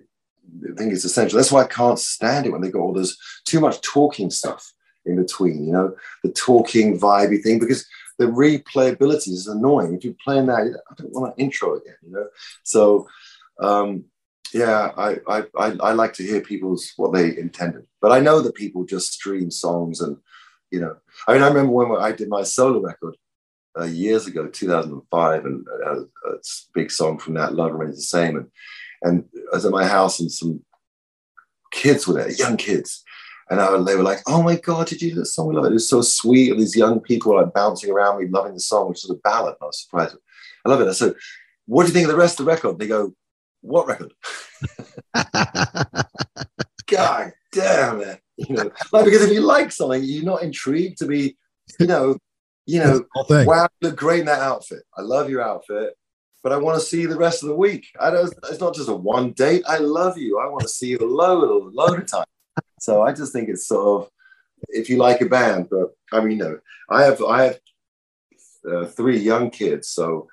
[0.77, 1.37] think it's essential.
[1.37, 4.71] That's why I can't stand it when they got all this too much talking stuff
[5.05, 7.85] in between, you know, the talking vibey thing, because
[8.19, 9.95] the replayability is annoying.
[9.95, 10.59] If you're playing that,
[10.89, 12.27] I don't want an intro again, you know?
[12.63, 13.07] So,
[13.59, 14.05] um,
[14.53, 18.55] yeah, I, I, I, like to hear people's what they intended, but I know that
[18.55, 20.17] people just stream songs and,
[20.71, 20.95] you know,
[21.27, 23.15] I mean, I remember when I did my solo record
[23.79, 26.33] uh, years ago, 2005, and uh, a
[26.73, 28.37] big song from that, Love Remains the Same.
[28.37, 28.47] And,
[29.01, 30.63] and I was at my house and some
[31.71, 33.03] kids were there, young kids.
[33.49, 35.47] And I, they were like, "Oh my God, did you do this song?
[35.47, 35.71] We love it.
[35.71, 38.87] It was so sweet." And these young people like bouncing around me, loving the song,
[38.87, 39.55] which is a ballad.
[39.59, 40.15] And I was surprised.
[40.65, 40.87] I love it.
[40.87, 41.13] I said,
[41.65, 43.13] "What do you think of the rest of the record?" They go,
[43.63, 44.13] "What record?"
[46.87, 48.21] God damn it!
[48.37, 51.35] You know, like because if you like something, you're not intrigued to be,
[51.79, 52.17] you know,
[52.65, 54.83] you know, wow, you look great in that outfit.
[54.97, 55.95] I love your outfit,
[56.43, 57.87] but I want to see you the rest of the week.
[57.99, 58.33] I don't.
[58.49, 59.63] It's not just a one date.
[59.67, 60.39] I love you.
[60.39, 62.25] I want to see you a load, a load of time.
[62.79, 64.09] So I just think it's sort of
[64.69, 66.59] if you like a band, but I mean, no,
[66.89, 67.59] I have I have
[68.69, 70.27] uh, three young kids, so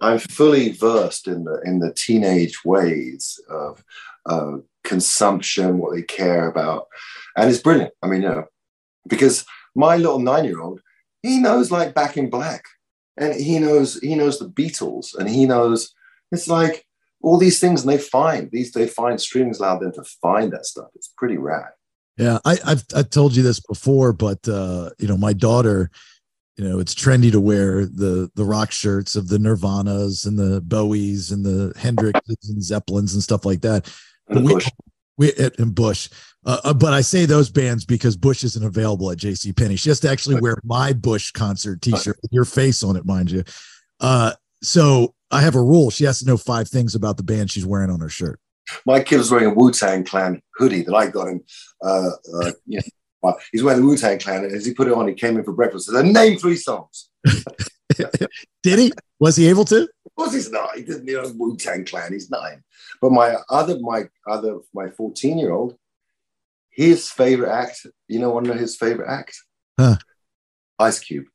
[0.00, 3.84] I'm fully versed in the in the teenage ways of
[4.26, 6.86] uh, consumption, what they care about,
[7.36, 7.92] and it's brilliant.
[8.02, 8.44] I mean, you know,
[9.08, 10.80] because my little nine year old,
[11.22, 12.64] he knows like Back in Black,
[13.16, 15.92] and he knows he knows the Beatles, and he knows
[16.30, 16.84] it's like
[17.22, 20.66] all these things, and they find these they find streaming allow them to find that
[20.66, 20.88] stuff.
[20.94, 21.70] It's pretty rad.
[22.18, 25.90] Yeah, I, I've I told you this before, but uh, you know, my daughter,
[26.56, 30.60] you know, it's trendy to wear the the rock shirts of the Nirvanas and the
[30.60, 33.90] Bowies and the Hendrixes and Zeppelins and stuff like that.
[34.28, 34.60] And we,
[35.16, 36.10] we and Bush.
[36.44, 39.52] Uh, uh, but I say those bands because Bush isn't available at J.C.
[39.52, 39.76] Penney.
[39.76, 43.30] She has to actually wear my Bush concert T-shirt with your face on it, mind
[43.30, 43.44] you.
[44.00, 45.90] Uh, so I have a rule.
[45.90, 48.40] She has to know five things about the band she's wearing on her shirt.
[48.84, 51.44] My kid was wearing a Wu Tang Clan hoodie that I got him.
[51.82, 52.82] Uh, uh, you know,
[53.50, 55.44] he's wearing the Wu Tang Clan, and as he put it on, he came in
[55.44, 55.88] for breakfast.
[55.88, 57.10] and Said, "Name three songs."
[58.62, 58.92] Did he?
[59.20, 59.82] Was he able to?
[59.82, 60.76] Of course he's not.
[60.76, 62.12] He didn't, you know, Wu Tang Clan.
[62.12, 62.62] He's nine.
[63.00, 65.76] But my other, my other, my fourteen year old,
[66.70, 67.86] his favorite act.
[68.08, 69.36] You know, one of his favorite act.
[69.78, 69.96] Huh.
[70.78, 71.26] Ice Cube.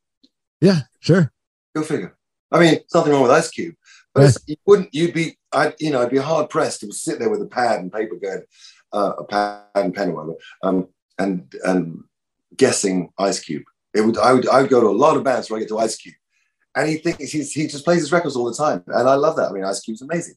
[0.61, 1.31] Yeah, sure.
[1.75, 2.15] Go figure.
[2.51, 3.75] I mean, there's nothing wrong with Ice Cube,
[4.13, 4.93] but you wouldn't.
[4.93, 7.81] You'd be, I'd you know, I'd be hard pressed to sit there with a pad
[7.81, 8.43] and paper, going,
[8.93, 12.03] uh, a pad and pen or whatever, um, and and
[12.55, 13.63] guessing Ice Cube.
[13.93, 14.17] It would.
[14.17, 14.47] I would.
[14.47, 16.15] I would go to a lot of bands where I get to Ice Cube,
[16.75, 19.35] and he thinks he's he just plays his records all the time, and I love
[19.37, 19.49] that.
[19.49, 20.35] I mean, Ice Cube's amazing,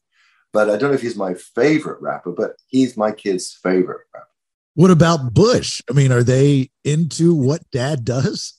[0.53, 4.27] but I don't know if he's my favorite rapper, but he's my kid's favorite rapper.
[4.73, 5.81] What about Bush?
[5.89, 8.53] I mean, are they into what dad does?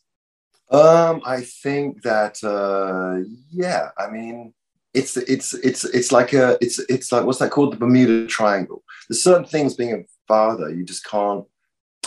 [0.70, 3.90] Um, I think that uh, yeah.
[3.98, 4.54] I mean,
[4.94, 8.82] it's it's it's it's like a it's it's like what's that called the Bermuda Triangle.
[9.08, 11.44] There's certain things being a father you just can't.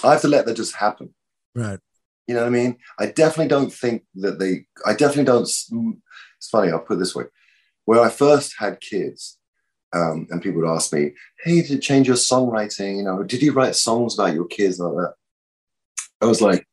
[0.03, 1.13] I have to let that just happen.
[1.53, 1.79] Right.
[2.27, 2.77] You know what I mean?
[2.99, 4.65] I definitely don't think that they.
[4.85, 5.43] I definitely don't.
[5.43, 6.71] It's funny.
[6.71, 7.25] I'll put it this way:
[7.85, 9.37] when I first had kids,
[9.93, 11.11] um, and people would ask me,
[11.43, 12.97] "Hey, did you change your songwriting?
[12.97, 15.13] You know, did you write songs about your kids all that?"
[16.21, 16.65] I was like,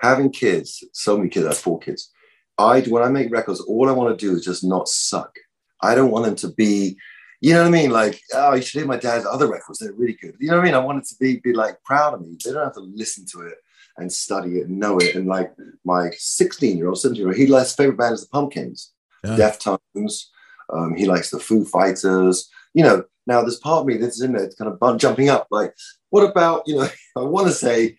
[0.00, 0.82] having kids.
[0.92, 1.46] So many kids.
[1.46, 2.10] I have four kids.
[2.58, 5.34] I when I make records, all I want to do is just not suck.
[5.82, 6.96] I don't want them to be.
[7.40, 7.90] You know what I mean?
[7.90, 9.78] Like, oh, you should hear my dad's other records.
[9.78, 10.36] They're really good.
[10.40, 10.74] You know what I mean?
[10.74, 12.36] I want it to be be like proud of me.
[12.42, 13.54] They don't have to listen to it
[13.98, 15.14] and study it and know it.
[15.14, 15.52] And like
[15.84, 18.92] my 16 year old, 17 year old, he likes favorite band is the Pumpkins,
[19.24, 19.36] Yeah.
[19.36, 20.26] Deftones.
[20.72, 22.50] Um, he likes the Foo Fighters.
[22.74, 25.46] You know, now there's part of me that's in there, it's kind of jumping up.
[25.50, 25.74] Like,
[26.10, 26.88] what about you know?
[27.16, 27.96] I want to say,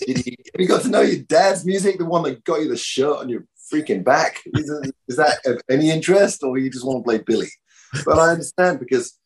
[0.00, 2.68] did you, have you got to know your dad's music, the one that got you
[2.68, 4.40] the shirt on your freaking back?
[4.54, 4.70] Is,
[5.08, 7.48] is that of any interest, or you just want to play Billy?
[8.04, 9.18] But I understand because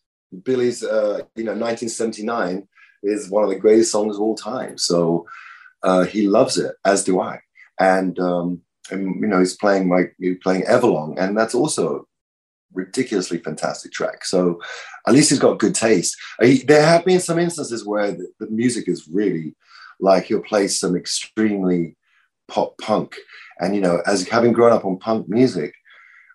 [0.45, 2.67] Billy's, uh, you know, 1979
[3.03, 4.79] is one of the greatest songs of all time.
[4.79, 5.27] So
[5.83, 7.41] uh, he loves it, as do I.
[7.81, 12.07] And, um, and you know, he's playing my he's playing Everlong, and that's also
[12.73, 14.25] ridiculously fantastic track.
[14.25, 14.61] So
[15.07, 16.17] at least he's got good taste.
[16.41, 19.55] Uh, he- there have been some instances where the, the music is really
[20.01, 21.97] like he'll play some extremely
[22.49, 23.17] pop punk,
[23.61, 25.75] and you know, as having grown up on punk music,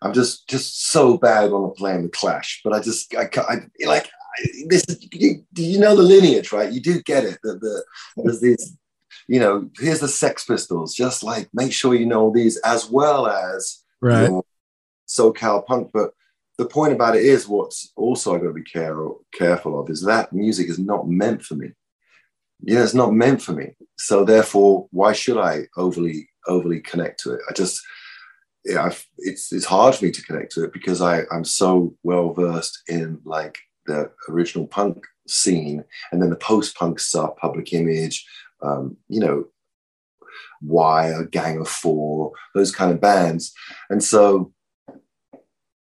[0.01, 2.61] I'm just just so bad on playing the Clash.
[2.63, 4.09] But I just I, I like
[4.67, 4.83] this.
[4.87, 6.71] Is, you, you know the lineage, right?
[6.71, 7.39] You do get it.
[7.43, 7.83] That the
[8.17, 8.77] there's these,
[9.27, 10.93] you know, here's the Sex Pistols.
[10.93, 14.29] Just like make sure you know these as well as Right.
[14.29, 14.43] your
[15.07, 15.89] SoCal punk.
[15.93, 16.11] But
[16.57, 18.95] the point about it is, what's also I got to be care,
[19.33, 21.71] careful of is that music is not meant for me.
[22.61, 23.75] Yeah, it's not meant for me.
[23.97, 27.41] So therefore, why should I overly overly connect to it?
[27.49, 27.81] I just
[29.17, 32.83] it's it's hard for me to connect to it because I I'm so well versed
[32.87, 38.25] in like the original punk scene and then the post punk stuff, Public Image,
[38.61, 39.45] um, you know,
[40.61, 43.53] Wire, Gang of Four, those kind of bands,
[43.89, 44.51] and so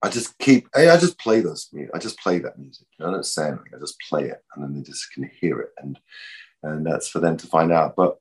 [0.01, 1.69] I just keep I just play those.
[1.93, 2.87] I just play that music.
[2.97, 3.71] You I don't say anything.
[3.75, 5.99] I just play it, and then they just can hear it, and
[6.63, 7.95] and that's for them to find out.
[7.95, 8.17] But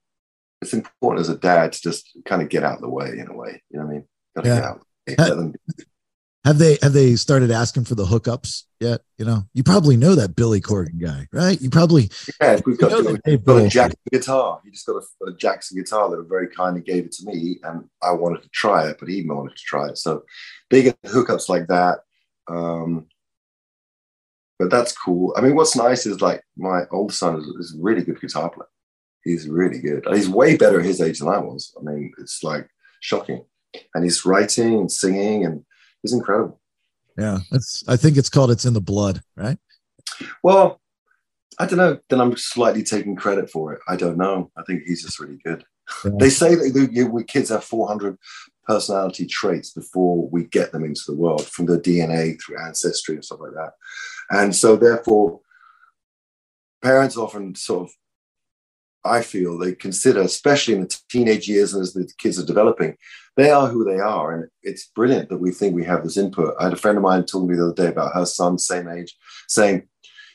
[0.60, 3.28] it's important as a dad to just kind of get out of the way in
[3.28, 3.62] a way.
[3.70, 4.04] You know what I mean?
[4.34, 4.74] Gotta Yeah.
[5.06, 5.54] get out.
[6.44, 9.02] Have they have they started asking for the hookups yet?
[9.18, 11.60] You know, you probably know that Billy Corgan guy, right?
[11.60, 12.10] You probably
[12.40, 14.60] Yeah, we've got, You know that Dave we've got a Jackson guitar.
[14.64, 17.84] He just got a, a Jackson guitar that very kindly gave it to me, and
[18.02, 19.98] I wanted to try it, but he wanted to try it.
[19.98, 20.24] So
[20.70, 21.98] big hookups like that.
[22.48, 23.06] Um,
[24.58, 25.34] but that's cool.
[25.36, 28.48] I mean, what's nice is like my older son is, is a really good guitar
[28.48, 28.68] player.
[29.24, 30.06] He's really good.
[30.10, 31.74] He's way better at his age than I was.
[31.78, 32.66] I mean, it's like
[33.00, 33.44] shocking.
[33.94, 35.64] And he's writing and singing, and
[36.02, 36.60] he's incredible.
[37.16, 37.38] yeah.
[37.50, 39.58] That's I think it's called it's in the blood, right?
[40.42, 40.80] Well,
[41.58, 41.98] I don't know.
[42.08, 43.80] Then I'm slightly taking credit for it.
[43.88, 44.50] I don't know.
[44.56, 45.64] I think he's just really good.
[46.04, 46.12] Yeah.
[46.18, 48.16] They say that the, you, we kids have 400
[48.66, 53.24] personality traits before we get them into the world from their DNA through ancestry and
[53.24, 53.72] stuff like that.
[54.30, 55.40] And so, therefore,
[56.82, 57.94] parents often sort of,
[59.04, 62.96] I feel, they consider, especially in the teenage years and as the kids are developing,
[63.36, 64.34] they are who they are.
[64.34, 66.54] And it's brilliant that we think we have this input.
[66.60, 68.58] I had a friend of mine talking to me the other day about her son,
[68.58, 69.16] same age,
[69.48, 69.88] saying,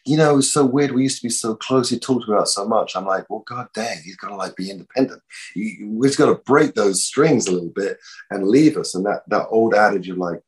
[0.08, 0.92] you know, it's so weird.
[0.92, 1.90] We used to be so close.
[1.90, 2.96] He talked about so much.
[2.96, 5.22] I'm like, well, god dang, he's got to like be independent.
[5.54, 7.98] He, we've got to break those strings a little bit
[8.30, 8.94] and leave us.
[8.94, 10.42] And that that old adage of like,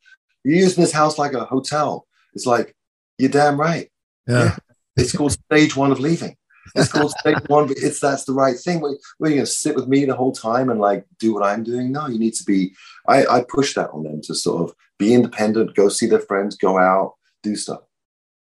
[0.43, 2.05] you're using this house like a hotel.
[2.34, 2.76] It's like,
[3.18, 3.89] you're damn right.
[4.28, 4.57] Yeah.
[4.95, 6.36] It's called stage one of leaving.
[6.76, 8.82] It's called stage one, but it's that's the right thing.
[8.82, 11.63] Were, were you gonna sit with me the whole time and like do what I'm
[11.63, 11.91] doing?
[11.91, 12.76] No, you need to be.
[13.07, 16.55] I, I push that on them to sort of be independent, go see their friends,
[16.55, 17.82] go out, do stuff.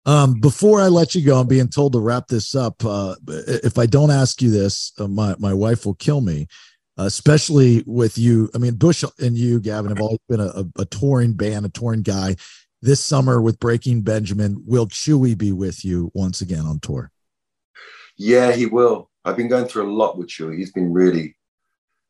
[0.06, 2.82] Um, before I let you go, I'm being told to wrap this up.
[2.84, 6.46] Uh, if I don't ask you this, uh, my my wife will kill me.
[6.98, 10.64] Uh, especially with you, I mean, Bush and you, Gavin, have always been a, a,
[10.80, 12.34] a touring band, a touring guy.
[12.82, 14.62] this summer with Breaking Benjamin.
[14.66, 17.10] Will Chewy be with you once again on tour?
[18.18, 19.10] Yeah, he will.
[19.24, 20.56] I've been going through a lot with Chewy.
[20.58, 21.36] He's been really,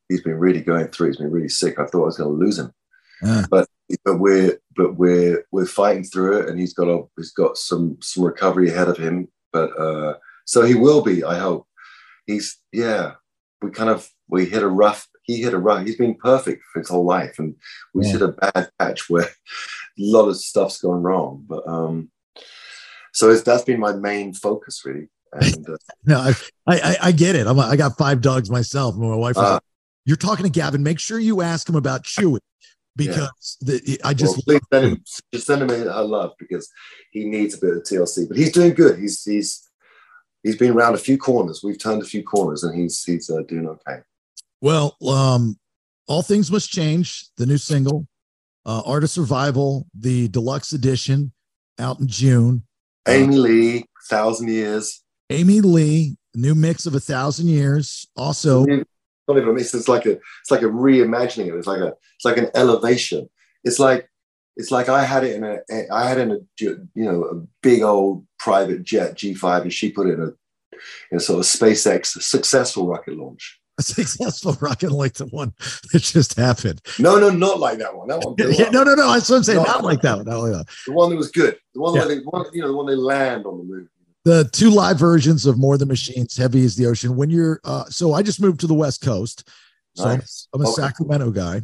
[0.08, 1.08] he's been really going through.
[1.08, 1.78] He's been really sick.
[1.78, 2.72] I thought I was going to lose him,
[3.24, 3.44] Ah.
[3.50, 3.68] but
[4.04, 7.98] but we're but we're we're fighting through it, and he's got a he's got some
[8.00, 9.28] some recovery ahead of him.
[9.52, 11.24] But uh, so he will be.
[11.24, 11.66] I hope.
[12.26, 13.14] He's yeah.
[13.62, 15.08] We kind of we hit a rough.
[15.22, 15.84] He hit a rough.
[15.84, 17.54] He's been perfect for his whole life, and
[17.94, 18.12] we Yeah.
[18.12, 19.28] hit a bad patch where a
[19.98, 21.44] lot of stuff's gone wrong.
[21.48, 22.10] But um,
[23.12, 25.08] so it's, that's been my main focus really.
[25.32, 25.76] And uh,
[26.06, 26.34] No, I,
[26.66, 27.46] I, I get it.
[27.46, 28.94] I'm, I got five dogs myself.
[28.94, 29.60] and My wife was Uh,
[30.04, 30.82] You're talking to Gavin.
[30.82, 32.38] Make sure you ask him about Chewy
[32.96, 36.68] because the, I just well, please send him, just send him her love because
[37.12, 38.28] he needs a bit of TLC.
[38.28, 38.98] But he's doing good.
[38.98, 39.68] He's he's
[40.42, 41.62] he's been around a few corners.
[41.62, 44.00] We've turned a few corners, and he's he's uh, doing okay.
[44.60, 45.58] Well, um,
[46.08, 47.26] all things must change.
[47.36, 48.06] The new single,
[48.66, 51.32] uh, Art of Survival, the deluxe edition,
[51.78, 52.64] out in June.
[53.06, 55.02] Amy Lee, thousand years.
[55.30, 58.06] Amy Lee, new mix of a thousand years.
[58.16, 58.86] Also, Not
[59.36, 59.74] even a mix.
[59.74, 61.54] It's like a it's like a reimagining it.
[61.54, 63.28] It's like a it's like an elevation.
[63.64, 64.08] It's like
[64.56, 65.58] it's like I had it in a
[65.92, 69.90] I had it in a you know a big old private jet G5, and she
[69.92, 70.32] put it in a
[71.10, 73.60] in a sort of SpaceX successful rocket launch.
[73.78, 75.52] a successful rocket like the one
[75.92, 76.80] that just happened.
[76.98, 78.08] No, no, not like that one.
[78.08, 78.34] That one.
[78.58, 78.72] Yeah, up.
[78.72, 79.12] no, no, no.
[79.12, 79.58] That's what I'm saying.
[79.58, 79.64] No.
[79.64, 80.26] Not like that one.
[80.26, 80.66] Not like that.
[80.86, 81.58] The one that was good.
[81.74, 82.06] The one Yeah.
[82.06, 83.88] where they, one, you know, the one they land on the moon.
[84.28, 87.16] The two live versions of More Than Machines, Heavy as the Ocean.
[87.16, 89.48] When you're, uh, so I just moved to the West Coast.
[89.94, 90.22] So I'm-
[90.54, 90.72] I'm, a Okay.
[90.82, 91.62] Sacramento guy.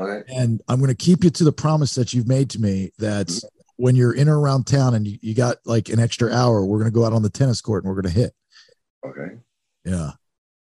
[0.00, 0.22] Okay.
[0.34, 3.28] And I'm going to keep you to the promise that you've made to me that
[3.28, 3.46] Mm-hmm.
[3.76, 6.78] when you're in or around town and you, you got like an extra hour, we're
[6.78, 8.32] going to go out on the tennis court and we're going to hit.
[9.06, 9.36] Okay.
[9.84, 10.10] Yeah.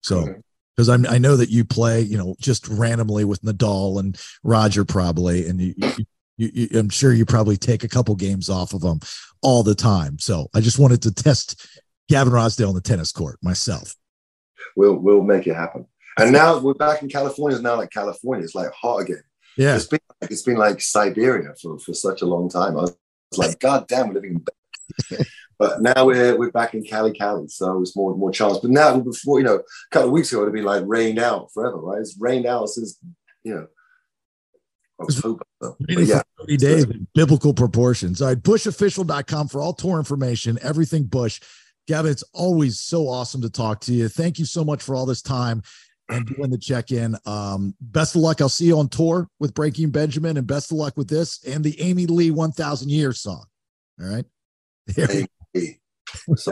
[0.02, 0.36] So, Okay.
[0.76, 4.84] because I'm, I know that you play, you know, just randomly with Nadal and Roger
[4.84, 6.06] probably, and you, you,
[6.42, 9.00] you, you, I'm sure you probably take a couple games off of them
[9.42, 10.18] all the time.
[10.20, 11.68] So I just wanted to test
[12.10, 13.96] Gavin Rossdale on the tennis court myself.
[14.76, 15.86] We'll we'll make it happen.
[16.18, 17.56] And now we're back in California.
[17.56, 18.44] It's now like California.
[18.44, 19.24] It's like hot again.
[19.58, 19.76] Yeah.
[19.76, 22.78] It's been like, it's been like Siberia for, for such a long time.
[22.78, 22.98] I was
[23.38, 24.44] like, God damn, we're living
[25.10, 25.26] in
[25.60, 28.58] But now we're we're back in Cali, Cali, so it's more more chance.
[28.58, 31.52] But now before, you know, a couple of weeks ago, it'd been like rained out
[31.54, 32.00] forever, right?
[32.00, 32.98] It's rained out since
[33.44, 33.68] you know
[35.02, 35.44] October.
[35.62, 38.22] So, yeah, for 30 days in biblical proportions.
[38.22, 41.40] All right, bushofficial.com for all tour information, everything Bush.
[41.88, 44.08] Gavin, it's always so awesome to talk to you.
[44.08, 45.64] Thank you so much for all this time
[46.10, 47.16] and doing the check in.
[47.26, 48.42] Um, best of luck.
[48.42, 51.64] I'll see you on tour with Breaking Benjamin, and best of luck with this and
[51.64, 53.46] the Amy Lee 1000 Years song.
[54.00, 54.26] All right.
[54.98, 55.28] Amy
[56.36, 56.52] so.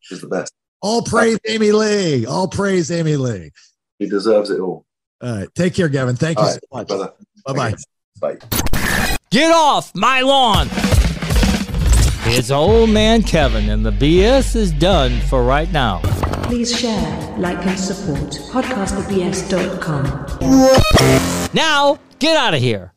[0.00, 0.52] She's the best.
[0.80, 2.26] All praise Amy Lee.
[2.26, 3.50] All praise Amy Lee.
[3.98, 4.84] He deserves it all.
[5.20, 5.48] All right.
[5.54, 6.16] Take care, Gavin.
[6.16, 6.88] Thank you All so much.
[6.88, 7.12] brother.
[7.48, 7.74] Bye bye.
[8.20, 8.36] Bye.
[9.30, 10.68] Get off my lawn!
[12.30, 16.00] It's old man Kevin, and the BS is done for right now.
[16.42, 21.48] Please share, like, and support podcastthebs.com.
[21.54, 22.92] Now, get out of here.